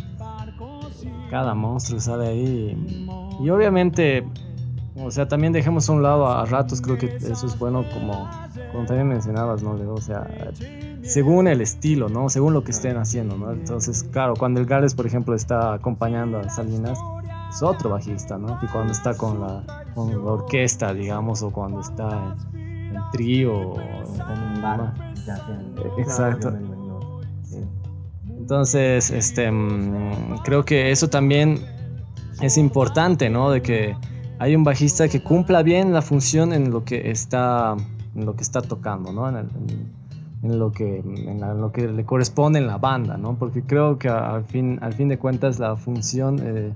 cada 1.30 1.54
monstruo 1.54 2.00
sale 2.00 2.28
ahí. 2.28 3.08
Y, 3.40 3.50
obviamente, 3.50 4.26
o 4.98 5.12
sea, 5.12 5.28
también 5.28 5.54
dejemos 5.54 5.90
a 5.90 5.94
un 5.94 6.04
lado 6.04 6.28
a, 6.28 6.46
ratos, 6.46 6.82
creo 6.82 6.98
que 6.98 7.16
eso 7.18 7.46
es 7.46 7.58
bueno 7.58 7.86
como, 7.94 8.30
como 8.72 8.86
también 8.86 9.08
mencionabas, 9.08 9.64
¿no? 9.64 9.72
O 9.94 10.02
sea, 10.02 10.28
según 11.04 11.48
el 11.48 11.62
estilo, 11.62 12.10
¿no? 12.10 12.30
Según 12.30 12.54
lo 12.54 12.64
que 12.64 12.72
estén 12.72 12.98
haciendo, 12.98 13.38
¿no? 13.38 13.52
Entonces, 13.52 14.04
claro, 14.04 14.34
cuando 14.38 14.60
el 14.60 14.66
Gales, 14.66 14.96
por 14.96 15.06
ejemplo, 15.06 15.36
está 15.36 15.74
acompañando 15.74 16.40
a 16.40 16.50
Salinas, 16.50 17.00
es 17.50 17.64
otro 17.64 17.90
bajista, 17.90 18.38
¿no? 18.38 18.60
Y 18.62 18.68
cuando 18.68 18.94
está 18.94 19.16
con 19.16 19.42
la, 19.42 19.64
con 19.96 20.12
la 20.12 20.32
orquesta, 20.32 20.94
digamos, 20.94 21.42
o 21.42 21.52
cuando 21.52 21.82
está 21.82 22.36
en, 22.54 22.96
trío 23.12 23.54
o 23.54 23.80
en 23.80 24.56
un 24.56 24.62
bar. 24.62 24.94
Exacto. 25.98 26.54
Entonces, 28.28 29.12
este, 29.12 29.52
mm, 29.52 30.40
creo 30.44 30.64
que 30.64 30.92
eso 30.92 31.10
también 31.10 31.60
es 32.42 32.58
importante, 32.58 33.30
¿no? 33.30 33.52
De 33.52 33.62
que 33.62 33.96
hay 34.40 34.56
un 34.56 34.64
bajista 34.64 35.08
que 35.08 35.22
cumpla 35.22 35.62
bien 35.64 35.94
la 35.94 36.02
función 36.02 36.54
en 36.54 36.72
lo 36.72 36.84
que 36.84 37.12
está, 37.12 37.76
en 38.16 38.26
lo 38.26 38.36
que 38.36 38.44
está 38.44 38.62
tocando, 38.62 39.12
¿no? 39.12 39.28
En, 39.28 39.50
en, 40.42 40.60
lo 40.60 40.72
que, 40.72 41.00
en, 41.00 41.42
lo 41.62 41.72
que 41.72 41.88
le 41.88 42.06
corresponde 42.06 42.60
en 42.60 42.68
la 42.68 42.78
banda, 42.78 43.18
¿no? 43.18 43.36
Porque 43.36 43.62
creo 43.64 44.00
que 44.00 44.08
al 44.10 44.46
fin, 44.46 44.80
al 44.82 44.94
fin 44.94 45.10
de 45.10 45.18
cuentas 45.18 45.60
la 45.60 45.76
función 45.76 46.40
eh, 46.42 46.74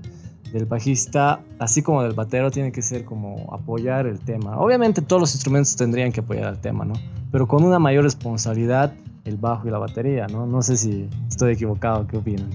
del 0.54 0.66
bajista, 0.66 1.40
así 1.58 1.82
como 1.82 2.04
del 2.04 2.12
batero, 2.12 2.48
tiene 2.52 2.70
que 2.70 2.80
ser 2.80 3.04
como 3.04 3.52
apoyar 3.52 4.06
el 4.06 4.20
tema. 4.20 4.56
Obviamente 4.56 5.02
todos 5.02 5.20
los 5.20 5.34
instrumentos 5.34 5.74
tendrían 5.74 6.12
que 6.12 6.20
apoyar 6.20 6.46
el 6.46 6.60
tema, 6.60 6.84
¿no? 6.84 6.94
Pero 7.32 7.48
con 7.48 7.64
una 7.64 7.80
mayor 7.80 8.04
responsabilidad 8.04 8.94
el 9.24 9.36
bajo 9.36 9.66
y 9.66 9.72
la 9.72 9.78
batería, 9.78 10.28
¿no? 10.28 10.46
No 10.46 10.62
sé 10.62 10.76
si 10.76 11.10
estoy 11.28 11.54
equivocado, 11.54 12.06
¿qué 12.06 12.18
opinan? 12.18 12.50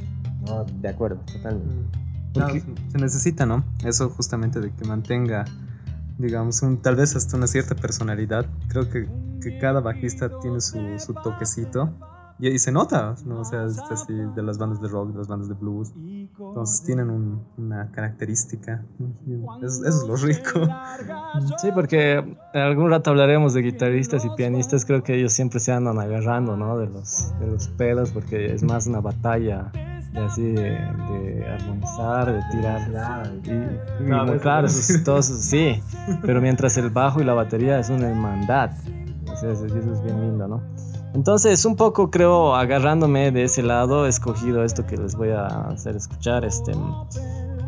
No, 0.48 0.64
de 0.64 0.88
acuerdo, 0.88 1.20
totalmente. 1.30 1.76
Porque 2.34 2.64
se 2.88 2.98
necesita, 2.98 3.46
¿no? 3.46 3.66
Eso 3.84 4.10
justamente 4.12 4.62
de 4.62 4.72
que 4.72 4.86
mantenga, 4.86 5.44
digamos, 6.18 6.62
un, 6.62 6.78
tal 6.78 6.96
vez 6.96 7.18
hasta 7.18 7.36
una 7.36 7.48
cierta 7.48 7.76
personalidad. 7.76 8.46
Creo 8.70 8.90
que, 8.90 9.10
que 9.42 9.58
cada 9.58 9.82
bajista 9.82 10.30
tiene 10.40 10.62
su, 10.62 10.80
su 11.00 11.14
toquecito 11.16 11.90
y, 12.40 12.58
se 12.58 12.72
nota, 12.72 13.16
¿no? 13.26 13.42
O 13.42 13.46
sea, 13.46 13.66
es 13.66 13.78
así 13.80 14.14
de 14.14 14.42
las 14.42 14.58
bandas 14.58 14.82
de 14.82 14.88
rock, 14.88 15.12
de 15.12 15.18
las 15.18 15.28
bandas 15.28 15.50
de 15.50 15.56
blues. 15.56 15.92
Entonces 15.96 16.84
tienen 16.86 17.10
un, 17.10 17.44
una 17.58 17.92
característica. 17.92 18.84
Eso, 19.62 19.86
es 19.86 20.08
lo 20.08 20.16
rico. 20.16 20.68
Sí, 21.58 21.70
porque 21.74 22.14
en 22.54 22.62
algún 22.62 22.90
rato 22.90 23.10
hablaremos 23.10 23.54
de 23.54 23.62
guitarristas 23.62 24.24
y 24.26 24.30
pianistas. 24.38 24.86
Creo 24.86 25.04
que 25.04 25.16
ellos 25.16 25.34
siempre 25.34 25.60
se 25.60 25.74
andan 25.74 26.00
agarrando, 26.00 26.56
¿no? 26.56 26.78
De 26.78 26.88
los, 26.88 27.34
de 27.40 27.48
los 27.48 27.68
pelos, 27.70 28.12
porque 28.12 28.54
es 28.54 28.64
más 28.64 28.88
una 28.88 29.02
batalla 29.02 29.72
de 30.14 30.20
así 30.20 30.42
de, 30.54 30.78
armonizar, 31.46 32.32
de 32.32 32.42
tirar. 32.52 33.32
Y, 33.44 34.40
claro, 34.40 34.68
todos, 35.04 35.26
sí, 35.26 35.82
pero 36.22 36.42
mientras 36.42 36.78
el 36.78 36.90
bajo 36.90 37.22
y 37.22 37.26
la 37.26 37.34
batería 37.34 37.80
es 37.80 37.90
una 37.90 38.10
hermandad. 38.10 38.72
eso 39.34 39.52
es 39.52 40.04
bien 40.04 40.22
lindo, 40.22 40.48
¿no? 40.48 40.89
Entonces, 41.14 41.66
un 41.66 41.76
poco 41.76 42.12
creo, 42.12 42.56
agarrándome 42.56 43.32
de 43.32 43.44
ese 43.44 43.64
lado, 43.64 44.06
he 44.06 44.10
escogido 44.10 44.64
esto 44.64 44.86
que 44.86 44.98
les 44.98 45.16
voy 45.16 45.30
a 45.30 45.46
hacer 45.46 45.96
escuchar. 45.96 46.46
Este, 46.46 46.72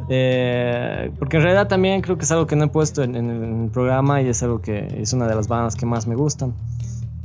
eh, 0.09 1.11
porque 1.17 1.37
en 1.37 1.43
realidad 1.43 1.67
también 1.67 2.01
creo 2.01 2.17
que 2.17 2.25
es 2.25 2.31
algo 2.31 2.45
que 2.45 2.55
no 2.55 2.65
he 2.65 2.67
puesto 2.67 3.01
en, 3.01 3.15
el 3.15 3.69
programa 3.71 4.21
y 4.21 4.27
es 4.27 4.43
algo 4.43 4.61
que 4.61 5.01
es 5.01 5.13
una 5.13 5.27
de 5.27 5.35
las 5.35 5.47
bandas 5.47 5.75
que 5.75 5.85
más 5.85 6.05
me 6.05 6.15
gustan. 6.15 6.53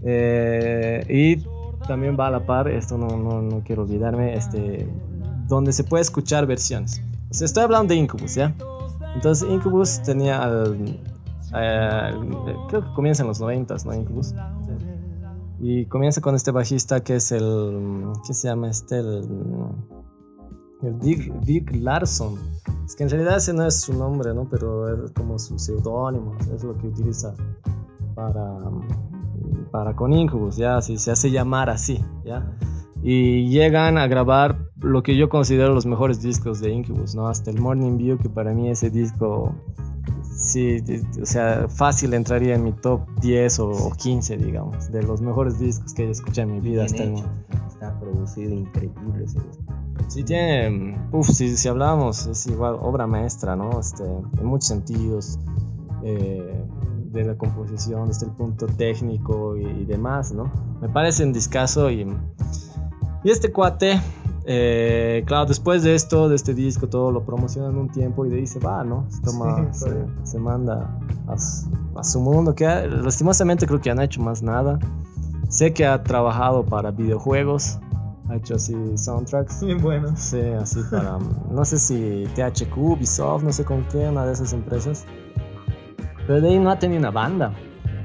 Eh, 0.03 1.05
y 1.09 1.45
también 1.87 2.17
va 2.19 2.29
a 2.29 2.31
la 2.31 2.47
par, 2.47 2.69
esto 2.69 2.97
no, 2.97 3.17
no, 3.17 3.43
no, 3.43 3.61
quiero 3.65 3.83
olvidarme, 3.83 4.35
este, 4.35 4.89
donde 5.49 5.73
se 5.73 5.85
puede 5.85 6.03
escuchar 6.03 6.47
versiones. 6.47 7.03
Estoy 7.31 7.65
hablando 7.65 7.93
de 7.93 8.01
Incubus, 8.01 8.35
¿ya? 8.37 8.55
Entonces, 9.15 9.49
Incubus 9.51 10.01
tenía. 10.03 10.49
Eh, 11.55 12.11
creo 12.69 12.83
que 12.83 12.93
comienza 12.95 13.23
en 13.23 13.29
los 13.29 13.41
90, 13.41 13.77
¿no? 13.85 13.95
Incubus. 13.95 14.35
Y 15.59 15.87
comienza 15.87 16.21
con 16.21 16.35
este 16.35 16.51
bajista 16.51 17.03
que 17.03 17.17
es 17.17 17.33
el. 17.33 18.13
¿Qué 18.27 18.35
se 18.35 18.49
llama 18.49 18.69
este? 18.69 18.99
El, 18.99 19.25
el 20.83 20.99
Dirk, 21.01 21.75
Larson. 21.75 22.39
Es 22.85 22.95
que 22.95 23.05
en 23.05 23.11
realidad 23.11 23.39
ese 23.39 23.53
no 23.53 23.67
es 23.67 23.81
su 23.81 23.95
nombre, 23.95 24.35
¿no? 24.35 24.49
Pero 24.49 25.05
es 25.05 25.13
como 25.13 25.39
su 25.39 25.59
seudónimo. 25.59 26.37
Es 26.55 26.63
lo 26.63 26.77
que 26.77 26.89
utiliza 26.89 27.35
para, 28.15 28.59
para 29.71 29.97
con 29.97 30.13
Incubus, 30.13 30.57
ya, 30.57 30.81
si 30.81 30.99
se 30.99 31.11
hace 31.11 31.31
llamar 31.31 31.71
así, 31.71 32.05
ya. 32.25 32.57
Y 33.03 33.49
llegan 33.49 33.99
a 33.99 34.07
grabar 34.09 34.71
lo 34.81 35.03
que 35.03 35.17
yo 35.17 35.29
considero 35.29 35.73
los 35.73 35.87
mejores 35.87 36.23
discos 36.23 36.61
de 36.61 36.73
Incubus, 36.73 37.15
¿no? 37.15 37.29
Hasta 37.29 37.51
el 37.51 37.61
Morning 37.61 37.97
View, 37.99 38.19
que 38.19 38.29
para 38.29 38.53
mí 38.53 38.69
ese 38.69 38.91
disco 38.91 39.55
sí, 40.37 40.83
o 41.21 41.27
sea, 41.27 41.67
fácil 41.69 42.15
entraría 42.15 42.55
en 42.55 42.65
mi 42.65 42.73
top 42.73 43.01
10 43.21 43.59
o, 43.61 43.93
15, 43.97 44.37
digamos, 44.37 44.91
de 44.91 45.03
los 45.03 45.21
mejores 45.21 45.59
discos 45.59 45.95
que 45.95 46.05
he 46.05 46.11
escuchado 46.11 46.49
en 46.49 46.55
mi 46.55 46.61
vida 46.61 46.85
hasta 46.85 47.03
el 47.03 47.15
Está 47.69 47.99
producido 47.99 48.55
increíble 48.55 49.25
ese 49.25 49.39
disco. 49.41 49.65
Sí, 50.09 50.23
tiene, 50.25 50.99
uff, 51.13 51.29
si, 51.29 51.57
si 51.57 51.69
hablamos, 51.69 52.27
es 52.27 52.47
igual 52.47 52.77
obra 52.81 53.07
maestra, 53.07 53.57
¿no? 53.57 53.81
Este, 53.81 54.05
en 54.05 54.47
muchos 54.47 54.69
sentidos, 54.69 55.39
eh, 56.05 56.65
de 57.17 57.25
la 57.25 57.37
composición, 57.37 58.09
desde 58.09 58.27
el 58.27 58.33
punto 58.33 58.67
técnico 58.67 59.57
y, 59.57 59.85
demás, 59.85 60.33
¿no? 60.33 60.53
Me 60.81 60.89
parece 60.89 61.25
un 61.25 61.33
discazo 61.33 61.91
y, 61.91 62.07
y 63.25 63.31
este 63.31 63.51
cuate 63.51 64.01
eh, 64.49 65.25
claro, 65.27 65.47
después 65.47 65.83
de 65.83 65.97
esto, 65.97 66.29
de 66.29 66.37
este 66.37 66.55
disco, 66.55 66.89
todo 66.89 67.11
lo 67.11 67.25
promocionan 67.25 67.77
un 67.77 67.89
tiempo 67.89 68.25
y 68.25 68.31
de 68.31 68.37
ahí 68.37 68.47
se 68.47 68.61
va, 68.61 68.85
¿no? 68.85 69.05
Se, 69.11 69.21
toma, 69.23 69.73
se, 69.73 70.39
manda 70.39 70.97
a, 71.27 72.05
su 72.05 72.21
mundo, 72.21 72.55
que 72.55 72.65
lastimosamente 72.65 73.67
creo 73.67 73.81
que 73.81 73.89
ya 73.89 73.95
no 73.97 74.03
ha 74.03 74.05
hecho 74.05 74.23
más 74.23 74.43
nada. 74.43 74.79
Sé 75.49 75.73
que 75.73 75.85
ha 75.85 76.01
trabajado 76.03 76.65
para 76.65 76.93
videojuegos, 76.93 77.81
ha 78.29 78.37
hecho 78.37 78.55
así 78.55 78.75
soundtracks. 78.97 79.65
Bien 79.65 79.81
bueno. 79.81 80.17
Sí, 80.17 80.41
así 80.41 80.81
para, 80.93 81.19
no 81.51 81.65
sé 81.65 81.79
si 81.79 82.25
THQ, 82.37 82.77
Ubisoft, 82.77 83.43
no 83.43 83.53
sé 83.53 83.65
con 83.65 83.83
qué, 83.89 84.09
una 84.09 84.27
de 84.27 84.33
esas 84.33 84.53
empresas. 84.53 85.05
Pero 86.29 86.41
de 86.41 86.51
ahí 86.51 86.59
no 86.61 86.71
ha 86.71 86.79
tenido 86.79 87.01
una 87.01 87.11
banda. 87.11 87.53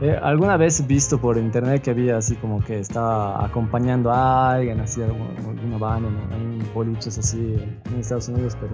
Eh, 0.01 0.17
alguna 0.19 0.57
vez 0.57 0.85
visto 0.87 1.21
por 1.21 1.37
internet 1.37 1.83
que 1.83 1.91
había 1.91 2.17
así 2.17 2.35
como 2.35 2.59
que 2.59 2.79
estaba 2.79 3.45
acompañando 3.45 4.11
a 4.11 4.53
alguien, 4.53 4.79
así 4.79 4.99
una 4.99 5.77
banda, 5.77 6.09
en 6.35 6.59
boliches 6.73 7.19
así 7.19 7.55
en 7.85 7.99
Estados 7.99 8.27
Unidos, 8.27 8.57
pero 8.59 8.73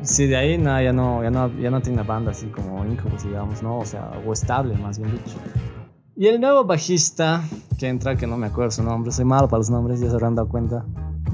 sí, 0.00 0.26
de 0.26 0.36
ahí 0.36 0.56
nada, 0.56 0.82
ya 0.82 0.94
no, 0.94 1.22
ya 1.22 1.30
no, 1.30 1.52
ya 1.58 1.70
no 1.70 1.82
tiene 1.82 2.00
una 2.00 2.08
banda 2.08 2.30
así 2.30 2.46
como 2.46 2.86
Incubus, 2.86 3.24
digamos, 3.24 3.62
¿no? 3.62 3.78
O 3.78 3.84
sea, 3.84 4.12
o 4.26 4.32
estable, 4.32 4.78
más 4.78 4.98
bien 4.98 5.12
dicho. 5.12 5.36
Y 6.16 6.28
el 6.28 6.40
nuevo 6.40 6.64
bajista 6.64 7.42
que 7.78 7.88
entra, 7.88 8.16
que 8.16 8.26
no 8.26 8.38
me 8.38 8.46
acuerdo 8.46 8.70
su 8.70 8.82
nombre, 8.82 9.12
soy 9.12 9.26
malo 9.26 9.46
para 9.46 9.58
los 9.58 9.68
nombres, 9.68 10.00
ya 10.00 10.08
se 10.08 10.14
habrán 10.14 10.36
dado 10.36 10.48
cuenta. 10.48 10.86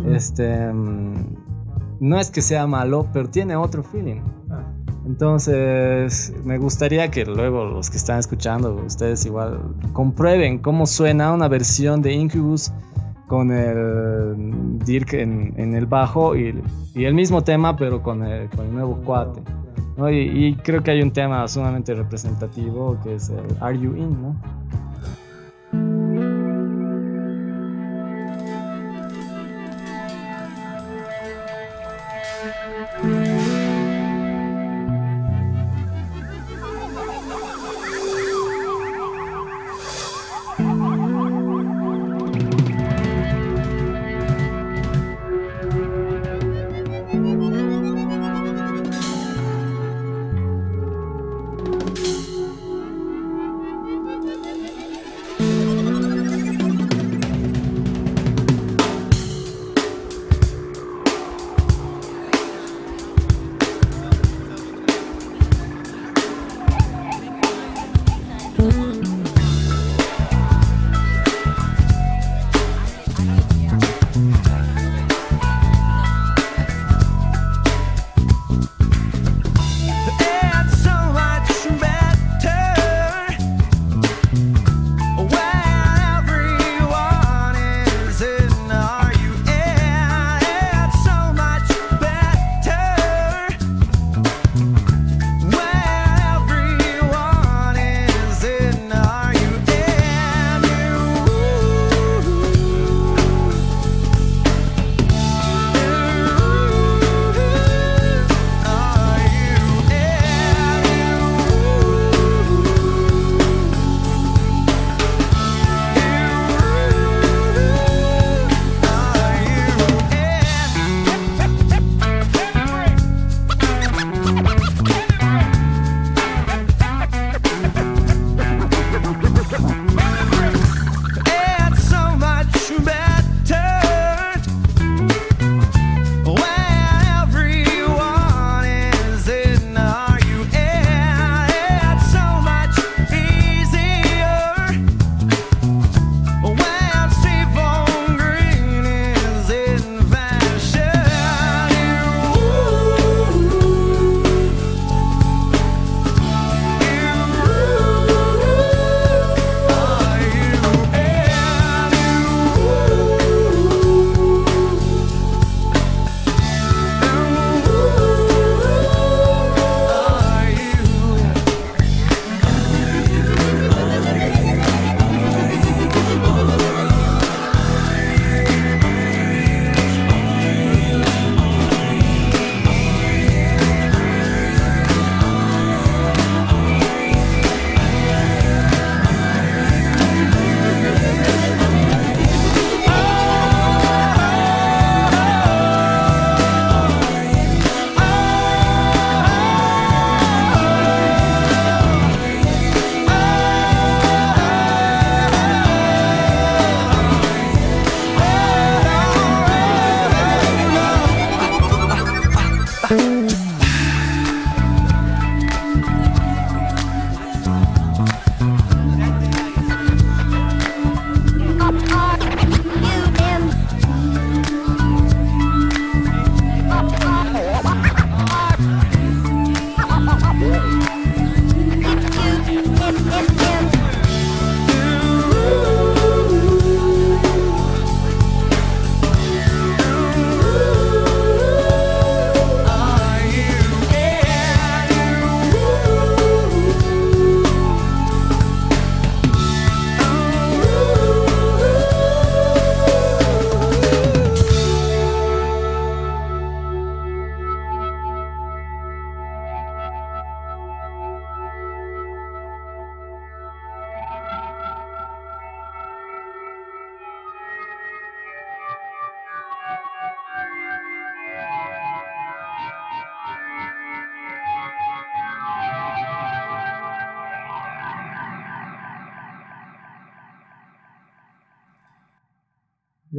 Este, 0.04 0.72
mm, 0.72 1.36
no 2.00 2.18
es 2.18 2.32
que 2.32 2.42
sea 2.42 2.66
malo, 2.66 3.06
pero 3.12 3.30
tiene 3.30 3.54
otro 3.54 3.84
feeling. 3.84 4.20
Entonces, 5.04 6.32
me 6.44 6.58
gustaría 6.58 7.10
que 7.10 7.24
luego 7.24 7.64
los 7.64 7.90
que 7.90 7.96
están 7.96 8.18
escuchando, 8.18 8.74
ustedes 8.86 9.26
igual 9.26 9.60
comprueben 9.92 10.58
cómo 10.58 10.86
suena 10.86 11.32
una 11.32 11.48
versión 11.48 12.02
de 12.02 12.12
Incubus 12.12 12.72
con 13.26 13.50
el 13.50 14.78
Dirk 14.84 15.14
en, 15.14 15.74
el 15.74 15.86
bajo 15.86 16.36
y, 16.36 16.54
el 16.94 17.14
mismo 17.14 17.42
tema, 17.42 17.76
pero 17.76 18.02
con 18.02 18.22
el, 18.24 18.48
nuevo 18.70 18.96
cuate. 19.04 19.42
Y, 20.10 20.46
y, 20.46 20.54
creo 20.56 20.82
que 20.82 20.92
hay 20.92 21.02
un 21.02 21.12
tema 21.12 21.46
sumamente 21.48 21.94
representativo 21.94 22.98
que 23.02 23.16
es 23.16 23.30
el 23.30 23.56
Are 23.60 23.78
You 23.78 23.96
In, 23.96 24.22
¿no? 24.22 24.36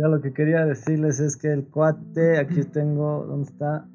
Ya 0.04 0.10
lo 0.10 0.20
que 0.20 0.34
quería 0.34 0.66
decirles 0.66 1.22
es 1.22 1.38
que 1.38 1.54
el 1.54 1.66
cuate, 1.70 2.38
aquí 2.38 2.66
tengo, 2.66 3.26
¿dónde 3.26 3.49
está? 3.49 3.86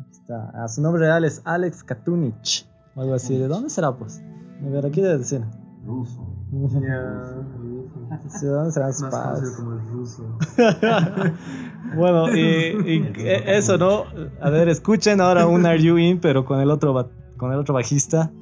Aquí 0.00 0.10
está. 0.10 0.50
Ah, 0.54 0.66
su 0.66 0.82
nombre 0.82 1.02
real 1.02 1.24
es 1.24 1.40
Alex 1.44 1.84
Katunich. 1.84 2.68
O 2.96 3.02
algo 3.02 3.14
así. 3.14 3.38
¿De 3.38 3.46
dónde 3.46 3.70
será, 3.70 3.92
pues? 3.96 4.20
A 4.60 4.68
ver, 4.68 4.84
aquí 4.84 5.00
debe 5.00 5.18
decir. 5.18 5.40
Ruso. 5.86 6.26
Sí, 8.28 8.46
¿Dónde 8.46 8.72
será 8.72 8.92
su 8.92 9.04
Más 9.04 9.14
padre? 9.14 9.42
conocido 9.56 9.56
como 9.56 9.72
el 9.74 9.88
ruso. 9.88 10.38
bueno, 11.96 12.34
y, 12.34 12.40
y 12.40 13.12
eso, 13.46 13.78
¿no? 13.78 14.06
A 14.40 14.50
ver, 14.50 14.68
escuchen 14.68 15.20
ahora 15.20 15.46
un 15.46 15.64
Are 15.64 15.80
You 15.80 15.96
In, 15.96 16.18
pero 16.20 16.44
con 16.44 16.58
el 16.58 16.72
otro, 16.72 17.08
con 17.36 17.52
el 17.52 17.58
otro 17.60 17.72
bajista. 17.72 18.32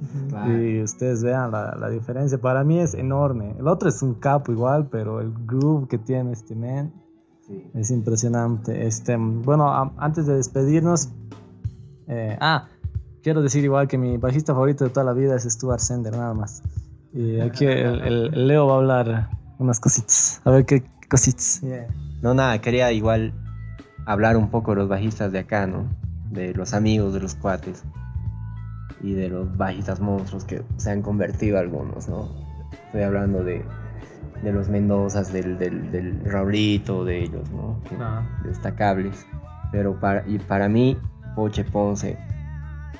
Y 0.49 0.83
ustedes 0.83 1.23
vean 1.23 1.51
la, 1.51 1.75
la 1.79 1.89
diferencia. 1.91 2.39
Para 2.41 2.65
mí 2.65 2.79
es 2.79 2.95
enorme. 2.95 3.55
El 3.59 3.69
otro 3.69 3.89
es 3.89 4.03
un 4.03 4.15
capo 4.15 4.53
igual, 4.53 4.89
pero 4.91 5.21
el 5.21 5.33
groove 5.47 5.89
que 5.89 5.99
tiene 5.99 6.33
este 6.33 6.55
man 6.55 6.93
Sí. 7.47 7.69
es 7.75 7.91
impresionante. 7.91 8.87
Este, 8.87 9.17
bueno, 9.17 9.69
a- 9.69 9.93
antes 9.99 10.27
de 10.27 10.35
despedirnos, 10.37 11.09
eh, 12.07 12.37
ah, 12.41 12.69
quiero 13.23 13.43
decir 13.43 13.65
igual 13.65 13.89
que 13.89 13.99
mi 13.99 14.17
bajista 14.19 14.53
favorito 14.55 14.85
de 14.85 14.91
toda 14.91 15.05
la 15.05 15.13
vida 15.13 15.35
es 15.37 15.43
Stuart 15.45 15.81
Sender, 15.81 16.13
nada 16.17 16.33
más. 16.35 16.63
Y 17.13 17.41
aquí 17.41 17.67
el, 17.67 18.01
el- 18.03 18.31
el 18.35 18.47
Leo 18.47 18.67
va 18.69 18.75
a 18.75 18.77
hablar 18.79 19.31
unas 19.59 19.81
cositas. 19.81 20.41
A 20.45 20.51
ver 20.51 20.65
qué 20.65 20.85
cositas. 21.11 21.61
No, 22.23 22.35
nada, 22.35 22.61
quería 22.61 22.93
igual 22.93 23.33
hablar 24.07 24.37
un 24.37 24.49
poco 24.51 24.71
de 24.73 24.77
los 24.79 24.89
bajistas 24.89 25.33
de 25.33 25.41
acá, 25.41 25.67
¿no? 25.67 25.85
De 26.31 26.55
los 26.55 26.73
amigos, 26.73 27.13
de 27.15 27.21
los 27.21 27.35
cuates. 27.35 27.83
Y 29.03 29.15
de 29.15 29.29
los 29.29 29.57
bajistas 29.57 30.01
monstruos 30.01 30.45
que 30.45 30.63
se 30.77 30.91
han 30.91 31.03
convertido 31.03 31.59
algunos, 31.59 32.09
¿no? 32.09 32.29
Estoy 32.87 33.03
hablando 33.03 33.43
de, 33.43 33.65
de 34.43 34.53
los 34.53 34.69
Mendozas, 34.69 35.33
del, 35.33 35.59
del, 35.59 35.91
del 35.91 36.21
Raulito, 36.25 37.05
de 37.05 37.23
ellos, 37.23 37.51
¿no? 37.51 37.81
Que- 37.89 37.97
Ah. 37.99 38.23
Destacables. 38.45 39.27
Pero 39.73 39.99
para, 39.99 40.27
y 40.29 40.39
para 40.39 40.69
mí, 40.69 40.99
Poche 41.35 41.65
Ponce 41.65 42.19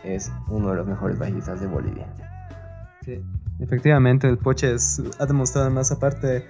es 0.05 0.33
uno 0.49 0.71
de 0.71 0.77
los 0.77 0.87
mejores 0.87 1.19
bajistas 1.19 1.61
de 1.61 1.67
Bolivia. 1.67 2.07
Sí. 3.05 3.23
Efectivamente, 3.59 4.29
el 4.29 4.39
Poche 4.39 4.73
es- 4.73 5.03
ha 5.19 5.27
demostrado 5.27 5.71
más 5.71 5.91
aparte 5.93 6.47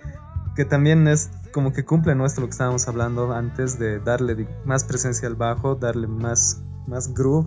que 0.54 0.64
también 0.64 1.08
es 1.08 1.30
como 1.52 1.72
que 1.72 1.84
cumple 1.84 2.14
nuestro 2.14 2.42
lo 2.42 2.48
que 2.48 2.52
estábamos 2.52 2.86
hablando 2.86 3.32
antes 3.32 3.78
de 3.78 3.98
darle 3.98 4.46
más 4.64 4.84
presencia 4.84 5.26
al 5.26 5.34
bajo, 5.34 5.74
darle 5.74 6.06
más, 6.06 6.62
más 6.86 7.12
groove. 7.14 7.46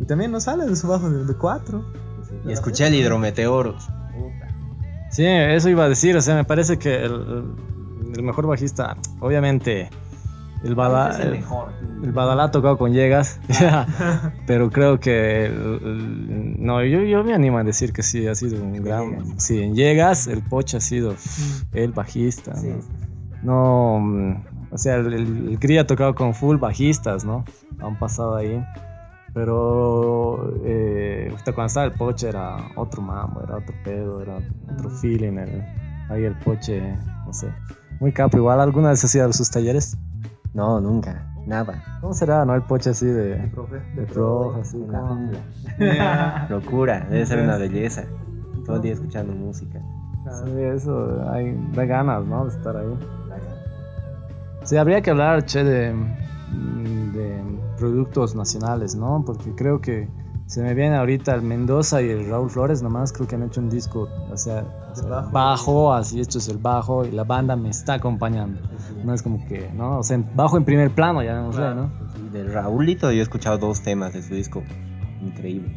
Y 0.00 0.04
también 0.06 0.32
no 0.32 0.40
sale 0.40 0.66
de 0.66 0.74
su 0.76 0.88
bajo 0.88 1.10
de, 1.10 1.24
de 1.24 1.34
cuatro. 1.34 1.84
Y 2.46 2.52
escuché 2.52 2.86
el 2.86 2.94
Hidrometeoros. 2.94 3.88
Sí, 5.10 5.24
eso 5.26 5.68
iba 5.68 5.84
a 5.84 5.88
decir. 5.88 6.16
O 6.16 6.20
sea, 6.22 6.34
me 6.36 6.44
parece 6.44 6.78
que 6.78 7.04
el, 7.04 7.44
mejor 8.22 8.46
bajista, 8.46 8.96
obviamente, 9.20 9.90
el 10.62 10.74
Bada, 10.74 11.20
el, 11.22 11.42
el 12.04 12.12
Badalá 12.12 12.44
ha 12.44 12.50
tocado 12.50 12.78
con 12.78 12.92
Llegas, 12.92 13.40
pero 14.46 14.70
creo 14.70 15.00
que 15.00 15.46
el- 15.46 15.80
el- 15.82 16.56
no, 16.64 16.84
yo, 16.84 17.00
yo 17.00 17.24
me 17.24 17.32
animo 17.34 17.58
a 17.58 17.64
decir 17.64 17.92
que 17.92 18.02
sí 18.02 18.26
ha 18.26 18.34
sido 18.34 18.62
un 18.62 18.72
gran, 18.82 19.38
sí, 19.40 19.58
en 19.62 19.74
Llegas 19.74 20.26
el 20.26 20.42
Pocha 20.42 20.76
ha 20.78 20.80
sido 20.80 21.14
el 21.72 21.92
bajista, 21.92 22.54
Sí. 22.56 22.68
¿no? 23.42 23.96
No, 23.98 24.00
mm, 24.00 24.44
o 24.70 24.78
sea, 24.78 24.96
el, 24.96 25.12
el, 25.14 25.48
el 25.52 25.58
Cri 25.58 25.78
ha 25.78 25.86
tocado 25.86 26.14
con 26.14 26.34
full 26.34 26.56
bajistas, 26.58 27.24
¿no? 27.24 27.44
Han 27.80 27.98
pasado 27.98 28.36
ahí. 28.36 28.62
Pero 29.32 30.52
eh, 30.64 31.32
cuando 31.54 31.66
estaba 31.66 31.86
el 31.86 31.92
Poche 31.92 32.28
era 32.28 32.56
otro 32.76 33.00
mambo, 33.02 33.42
era 33.42 33.56
otro 33.56 33.74
pedo, 33.84 34.20
era 34.20 34.38
otro 34.72 34.90
feeling. 34.90 35.38
el- 35.38 35.62
ahí 36.08 36.24
el 36.24 36.34
Poche, 36.34 36.80
no 37.26 37.32
sé. 37.32 37.52
Muy 38.00 38.12
capo, 38.12 38.36
igual 38.38 38.60
alguna 38.60 38.88
vez 38.90 39.04
hacía 39.04 39.30
sus 39.32 39.50
talleres. 39.50 39.96
No, 40.52 40.80
nunca. 40.80 41.22
Nada. 41.46 41.82
¿Cómo 42.00 42.12
será, 42.12 42.44
no? 42.44 42.54
El 42.54 42.62
Poche 42.62 42.90
así 42.90 43.06
de, 43.06 43.36
Profe. 43.54 43.76
de 43.94 44.02
prof, 44.06 44.56
así. 44.56 44.78
Jungla. 44.78 46.46
Locura, 46.50 47.06
debe 47.08 47.24
ser 47.26 47.40
una 47.40 47.56
belleza. 47.56 48.04
Todo 48.66 48.76
el 48.76 48.82
día 48.82 48.92
escuchando 48.94 49.32
música. 49.32 49.80
Sí, 50.44 50.62
eso, 50.62 51.22
hay, 51.30 51.56
da 51.72 51.84
ganas, 51.86 52.24
¿no? 52.26 52.44
De 52.46 52.56
estar 52.56 52.76
ahí. 52.76 52.86
Sí, 54.64 54.76
habría 54.76 55.00
que 55.00 55.10
hablar, 55.10 55.44
che, 55.46 55.64
de, 55.64 55.92
mm, 55.94 56.14
de 56.50 57.42
productos 57.78 58.34
nacionales, 58.34 58.94
¿no? 58.94 59.22
Porque 59.24 59.54
creo 59.54 59.80
que 59.80 60.08
se 60.46 60.62
me 60.62 60.74
viene 60.74 60.96
ahorita 60.96 61.32
el 61.34 61.42
Mendoza 61.42 62.02
y 62.02 62.08
el 62.08 62.28
Raúl 62.28 62.50
Flores, 62.50 62.82
nomás 62.82 63.12
creo 63.12 63.28
que 63.28 63.36
han 63.36 63.44
hecho 63.44 63.60
un 63.60 63.70
disco, 63.70 64.08
o 64.32 64.36
sea, 64.36 64.64
o 64.90 64.96
sea, 64.96 65.08
bajo. 65.08 65.30
bajo, 65.30 65.94
así 65.94 66.18
esto 66.18 66.38
es 66.38 66.48
el 66.48 66.58
bajo 66.58 67.04
y 67.04 67.12
la 67.12 67.22
banda 67.22 67.54
me 67.54 67.70
está 67.70 67.94
acompañando. 67.94 68.60
No 69.04 69.14
es 69.14 69.22
como 69.22 69.46
que, 69.46 69.70
¿no? 69.72 70.00
O 70.00 70.02
sea, 70.02 70.20
bajo 70.34 70.56
en 70.56 70.64
primer 70.64 70.90
plano, 70.90 71.22
ya 71.22 71.40
no 71.40 71.52
sé, 71.52 71.60
¿no? 71.60 71.90
Y 72.26 72.30
del 72.30 72.52
Raulito 72.52 73.12
yo 73.12 73.20
he 73.20 73.22
escuchado 73.22 73.58
dos 73.58 73.82
temas 73.82 74.12
de 74.12 74.22
su 74.22 74.34
disco. 74.34 74.62
Increíble. 75.22 75.72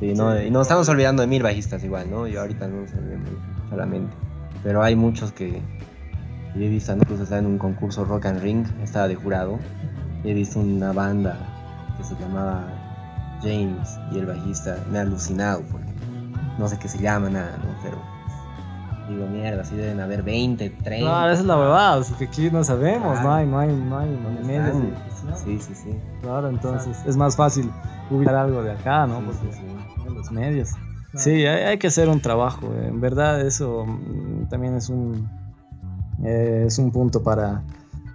Sí, 0.00 0.12
no, 0.12 0.42
y 0.42 0.50
no 0.50 0.60
estamos 0.60 0.88
olvidando 0.88 1.22
de 1.22 1.28
mil 1.28 1.44
bajistas 1.44 1.84
igual, 1.84 2.10
¿no? 2.10 2.26
Yo 2.26 2.40
ahorita 2.40 2.66
no 2.66 2.86
se 2.88 2.96
me 2.96 3.10
viene 3.10 3.24
solamente. 3.70 4.12
Pero 4.64 4.82
hay 4.82 4.96
muchos 4.96 5.30
que 5.30 5.62
yo 6.54 6.62
he 6.62 6.68
visto, 6.68 6.92
¿no? 6.94 7.02
Incluso 7.02 7.22
estaba 7.24 7.40
en 7.40 7.46
un 7.46 7.58
concurso 7.58 8.04
Rock 8.04 8.26
and 8.26 8.40
Ring, 8.40 8.66
estaba 8.82 9.08
de 9.08 9.14
jurado. 9.16 9.58
Y 10.22 10.30
he 10.30 10.34
visto 10.34 10.60
una 10.60 10.92
banda 10.92 11.36
que 11.98 12.04
se 12.04 12.14
llamaba 12.16 12.64
James 13.42 13.98
y 14.12 14.18
el 14.18 14.26
bajista 14.26 14.78
me 14.90 14.98
ha 14.98 15.02
alucinado 15.02 15.62
porque 15.70 15.86
no 16.58 16.66
sé 16.68 16.78
qué 16.78 16.88
se 16.88 16.98
llama 16.98 17.28
nada, 17.28 17.56
¿no? 17.58 17.74
Pero 17.82 17.98
digo, 19.10 19.26
mierda, 19.26 19.60
así 19.62 19.76
deben 19.76 20.00
haber 20.00 20.22
20, 20.22 20.70
30. 20.70 21.04
Claro, 21.06 21.30
esa 21.32 21.40
es 21.42 21.46
la 21.46 21.56
verdad, 21.56 21.98
es 22.00 22.10
que 22.12 22.24
aquí 22.24 22.50
no 22.50 22.64
sabemos, 22.64 23.16
no 23.16 23.20
Claro. 23.22 23.34
hay, 23.34 23.46
no 23.46 23.58
hay, 23.58 23.68
no 23.68 23.98
hay 23.98 24.08
medios 24.08 24.46
de 24.46 24.54
Están. 24.54 24.90
difusión. 24.90 25.34
Sí, 25.44 25.58
sí, 25.60 25.74
sí. 25.74 25.98
Claro, 26.22 26.48
entonces 26.48 26.96
es 27.06 27.16
más 27.16 27.36
fácil 27.36 27.70
ubicar 28.10 28.34
algo 28.36 28.62
de 28.62 28.72
acá, 28.72 29.06
¿no? 29.06 29.18
Sí, 29.18 29.24
Porque 29.26 29.52
sí, 29.56 29.60
sí. 29.60 30.06
en 30.08 30.14
los 30.14 30.30
medios. 30.32 30.70
Sí, 31.16 31.30
hay, 31.30 31.64
hay 31.64 31.78
que 31.78 31.88
hacer 31.88 32.08
un 32.08 32.20
trabajo. 32.20 32.72
En 32.82 33.00
verdad, 33.00 33.40
eso 33.42 33.84
mm, 33.86 34.46
también 34.48 34.74
es 34.74 34.88
un 34.88 35.28
eh, 36.24 36.64
es 36.66 36.78
un 36.78 36.90
punto 36.90 37.22
para 37.22 37.62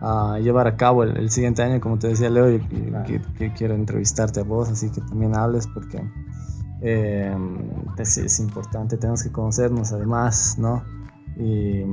ah, 0.02 0.38
llevar 0.42 0.68
a 0.68 0.76
cabo 0.76 1.04
el, 1.04 1.18
el 1.18 1.30
siguiente 1.30 1.62
año, 1.62 1.80
como 1.80 1.98
te 1.98 2.08
decía 2.08 2.30
Leo, 2.30 2.52
y, 2.52 2.56
y 2.56 2.94
que, 3.06 3.22
que 3.38 3.54
quiero 3.54 3.76
entrevistarte 3.76 4.40
a 4.40 4.44
vos, 4.44 4.70
así 4.70 4.90
que 4.90 5.02
también 5.02 5.36
hables 5.36 5.68
porque 5.68 6.02
eh, 6.82 7.36
es, 7.98 8.18
es 8.18 8.40
importante, 8.40 8.98
tenemos 8.98 9.24
que 9.24 9.32
conocernos 9.32 9.92
además, 9.92 10.58
¿no? 10.58 10.84
Y, 11.38 11.86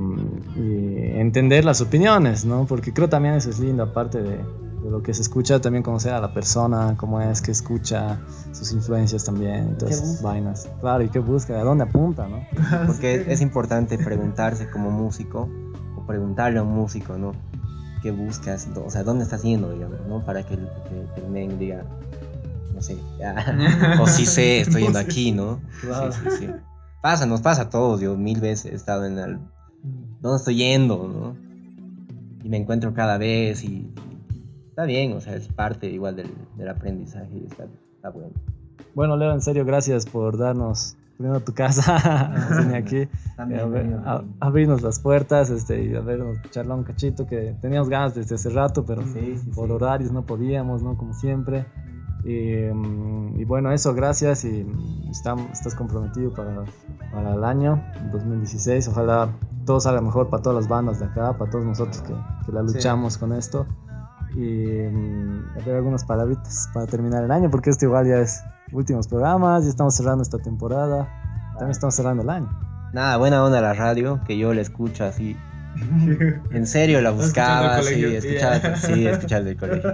y 0.59 1.19
entender 1.19 1.63
las 1.63 1.79
opiniones, 1.79 2.43
¿no? 2.43 2.65
Porque 2.65 2.91
creo 2.93 3.07
también 3.07 3.35
eso 3.35 3.49
es 3.49 3.59
lindo, 3.59 3.83
aparte 3.83 4.21
de, 4.21 4.43
de 4.83 4.91
lo 4.91 5.01
que 5.01 5.13
se 5.13 5.21
escucha, 5.21 5.59
también 5.59 5.83
conocer 5.83 6.13
a 6.13 6.21
la 6.21 6.33
persona, 6.33 6.95
cómo 6.97 7.21
es 7.21 7.41
que 7.41 7.51
escucha, 7.51 8.19
sus 8.51 8.71
influencias 8.73 9.23
también, 9.23 9.77
todas 9.77 9.95
esas 9.95 10.21
vainas. 10.21 10.69
Claro, 10.79 11.03
y 11.03 11.09
qué 11.09 11.19
busca, 11.19 11.59
a 11.59 11.63
dónde 11.63 11.85
apunta, 11.85 12.27
¿no? 12.27 12.45
Porque 12.87 13.25
es 13.27 13.41
importante 13.41 13.97
preguntarse 13.97 14.69
como 14.69 14.91
músico, 14.91 15.49
preguntarle 16.07 16.59
a 16.59 16.63
un 16.63 16.73
músico, 16.73 17.17
¿no? 17.17 17.33
¿Qué 18.01 18.11
buscas? 18.11 18.67
O 18.75 18.89
sea, 18.89 19.03
¿dónde 19.03 19.23
estás 19.23 19.43
yendo, 19.43 19.71
digamos, 19.71 19.99
¿no? 20.07 20.23
Para 20.25 20.43
que 20.43 20.53
el, 20.55 20.61
que- 20.61 21.13
que 21.15 21.21
el 21.21 21.27
men 21.31 21.59
diga, 21.59 21.83
no 22.73 22.81
sé, 22.81 22.97
ya, 23.19 23.97
o 24.01 24.07
sí 24.07 24.25
sé, 24.25 24.61
estoy 24.61 24.83
yendo 24.83 24.99
aquí, 24.99 25.31
¿no? 25.31 25.59
Claro. 25.81 26.11
Sí, 26.11 26.19
sí, 26.23 26.37
sí. 26.45 26.47
Pasa, 27.01 27.25
nos 27.25 27.41
pasa 27.41 27.63
a 27.63 27.69
todos, 27.69 28.01
yo 28.01 28.15
mil 28.17 28.39
veces 28.41 28.71
he 28.71 28.75
estado 28.75 29.05
en 29.05 29.17
el... 29.19 29.39
¿Dónde 30.21 30.37
estoy 30.37 30.55
yendo, 30.57 31.07
no? 31.07 31.35
Y 32.43 32.49
me 32.49 32.57
encuentro 32.57 32.93
cada 32.93 33.17
vez 33.17 33.63
y... 33.63 33.87
Está 34.69 34.85
bien, 34.85 35.13
o 35.13 35.21
sea, 35.21 35.35
es 35.35 35.47
parte 35.47 35.87
igual 35.89 36.15
del, 36.15 36.29
del 36.55 36.69
aprendizaje 36.69 37.29
y 37.33 37.45
está, 37.47 37.65
está 37.95 38.09
bueno. 38.09 38.29
Bueno, 38.93 39.15
Leo, 39.17 39.33
en 39.33 39.41
serio, 39.41 39.65
gracias 39.65 40.05
por 40.05 40.37
darnos 40.37 40.95
primero 41.17 41.39
tu 41.41 41.53
casa, 41.53 42.31
aquí, 42.75 42.97
eh, 42.97 43.09
a 43.59 43.65
ver- 43.65 43.99
a- 44.05 44.23
abrirnos 44.39 44.81
las 44.81 44.99
puertas 44.99 45.49
este, 45.49 45.83
y 45.83 45.95
a 45.95 46.01
vernos 46.01 46.37
charlar 46.51 46.77
un 46.77 46.83
cachito 46.83 47.25
que 47.27 47.55
teníamos 47.61 47.89
ganas 47.89 48.13
desde 48.15 48.35
hace 48.35 48.49
rato, 48.49 48.85
pero 48.85 49.05
Sí, 49.07 49.37
sí, 49.37 49.51
por 49.51 49.67
sí. 49.67 49.73
horarios 49.73 50.11
no 50.11 50.23
podíamos, 50.23 50.83
¿no? 50.83 50.95
Como 50.97 51.13
siempre. 51.13 51.65
Y, 52.23 52.55
mm, 52.73 53.39
y 53.39 53.45
bueno, 53.45 53.71
eso, 53.71 53.93
gracias 53.93 54.43
y 54.45 54.65
estam- 55.09 55.51
estás 55.51 55.75
comprometido 55.75 56.31
para, 56.33 56.65
para 57.11 57.33
el 57.33 57.43
año 57.43 57.81
2016. 58.11 58.87
Ojalá 58.89 59.29
todo 59.65 59.79
salga 59.79 60.01
mejor 60.01 60.29
para 60.29 60.41
todas 60.43 60.55
las 60.57 60.67
bandas 60.67 60.99
de 60.99 61.05
acá, 61.05 61.37
para 61.37 61.49
todos 61.49 61.65
nosotros 61.65 62.01
que, 62.01 62.13
que 62.45 62.51
la 62.51 62.61
luchamos 62.63 63.17
con 63.17 63.33
esto. 63.33 63.65
Y 64.37 64.87
mm, 64.91 65.57
a 65.59 65.65
ver 65.65 65.75
algunas 65.77 66.05
palabritas 66.05 66.69
para 66.73 66.85
terminar 66.85 67.23
el 67.23 67.31
año, 67.31 67.49
porque 67.49 67.71
esto 67.71 67.85
igual 67.85 68.07
ya 68.07 68.19
es 68.19 68.43
últimos 68.71 69.07
programas, 69.07 69.63
ya 69.63 69.69
estamos 69.71 69.95
cerrando 69.95 70.21
esta 70.21 70.37
temporada, 70.37 71.09
también 71.53 71.71
estamos 71.71 71.95
cerrando 71.95 72.21
el 72.23 72.29
año. 72.29 72.47
Nada, 72.93 73.17
buena 73.17 73.43
onda 73.43 73.59
la 73.61 73.73
radio, 73.73 74.19
que 74.25 74.37
yo 74.37 74.53
la 74.53 74.61
escucho 74.61 75.03
así. 75.05 75.35
En 76.51 76.65
serio 76.65 77.01
la 77.01 77.11
buscaba, 77.11 77.81
sí, 77.83 78.03
escuchaba, 78.15 78.75
sí, 78.77 79.05
escuchar 79.07 79.43
del 79.43 79.57
colegio. 79.57 79.91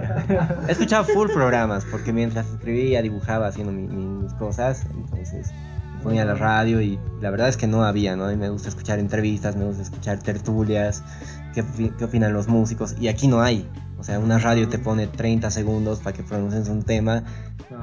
He 0.68 0.72
escuchado 0.72 1.04
full 1.04 1.28
programas, 1.30 1.84
porque 1.90 2.12
mientras 2.12 2.46
escribía, 2.48 3.02
dibujaba 3.02 3.48
haciendo 3.48 3.72
mi- 3.72 3.86
mi- 3.88 4.22
mis 4.22 4.32
cosas, 4.34 4.86
entonces 4.94 5.50
ponía 6.02 6.24
la 6.26 6.34
radio 6.34 6.80
y 6.82 6.98
la 7.20 7.30
verdad 7.30 7.48
es 7.48 7.56
que 7.56 7.66
no 7.66 7.82
había, 7.82 8.14
¿no? 8.16 8.30
Y 8.30 8.36
me 8.36 8.50
gusta 8.50 8.68
escuchar 8.68 8.98
entrevistas, 8.98 9.56
me 9.56 9.64
gusta 9.64 9.82
escuchar 9.82 10.18
tertulias, 10.18 11.02
qué, 11.54 11.64
qué 11.98 12.04
opinan 12.04 12.32
los 12.34 12.46
músicos. 12.48 12.94
Y 13.00 13.08
aquí 13.08 13.26
no 13.26 13.40
hay. 13.42 13.68
O 14.04 14.06
sea, 14.06 14.18
una 14.18 14.36
radio 14.36 14.68
te 14.68 14.78
pone 14.78 15.06
30 15.06 15.50
segundos 15.50 16.00
para 16.00 16.14
que 16.14 16.22
pronuncies 16.22 16.68
un 16.68 16.82
tema 16.82 17.24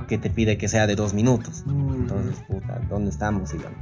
que 0.07 0.19
te 0.19 0.29
pide 0.29 0.55
que 0.55 0.67
sea 0.67 0.85
de 0.85 0.95
dos 0.95 1.15
minutos. 1.15 1.63
Entonces, 1.65 2.35
puta, 2.47 2.79
¿dónde 2.87 3.09
estamos, 3.09 3.51
digamos? 3.51 3.79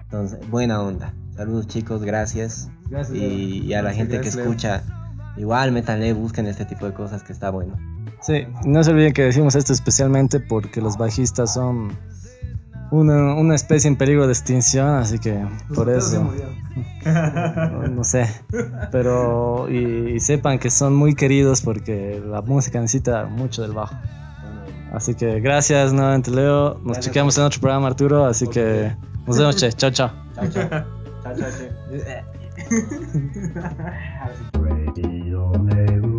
Entonces, 0.00 0.38
buena 0.48 0.80
onda. 0.80 1.12
Saludos 1.36 1.66
chicos, 1.66 2.02
gracias. 2.02 2.70
y, 3.12 3.74
a 3.74 3.82
la 3.82 3.92
gente 3.92 4.22
que 4.22 4.28
escucha, 4.30 4.84
igual 5.36 5.70
métanle, 5.70 6.14
busquen 6.14 6.46
este 6.46 6.64
tipo 6.64 6.86
de 6.86 6.94
cosas 6.94 7.22
que 7.22 7.34
está 7.34 7.50
bueno. 7.50 7.76
Sí, 8.22 8.46
no 8.64 8.82
se 8.82 8.92
olviden 8.92 9.12
que 9.12 9.24
decimos 9.24 9.54
esto 9.54 9.74
especialmente 9.74 10.40
porque 10.40 10.80
los 10.80 10.96
bajistas 10.96 11.52
son 11.52 11.90
una, 12.90 13.34
una 13.34 13.54
especie 13.54 13.88
en 13.88 13.96
peligro 13.96 14.26
de 14.26 14.32
extinción, 14.32 14.88
así 14.88 15.18
que 15.18 15.46
por 15.74 15.90
eso. 15.90 16.30
No, 17.90 18.04
sé, 18.04 18.28
pero 18.90 19.68
y, 19.70 20.18
sepan 20.20 20.58
que 20.58 20.70
son 20.70 20.94
muy 20.94 21.14
queridos 21.14 21.62
porque 21.62 22.22
la 22.24 22.42
música 22.42 22.80
necesita 22.80 23.26
mucho 23.26 23.62
del 23.62 23.72
bajo. 23.72 23.96
Así 24.92 25.14
que 25.14 25.40
gracias 25.40 25.92
nuevamente 25.92 26.30
Leo, 26.30 26.80
nos 26.84 27.00
chequeamos 27.00 27.36
en 27.38 27.44
otro 27.44 27.60
programa 27.60 27.88
Arturo, 27.88 28.24
así 28.24 28.46
que 28.46 28.94
nos 29.26 29.38
vemos, 29.38 29.56
che, 29.56 29.72
chao, 29.72 29.90
chao. 29.90 30.10
Chao, 30.34 30.48
chao. 30.48 30.68
chao, 31.22 31.34
chao, 31.36 31.50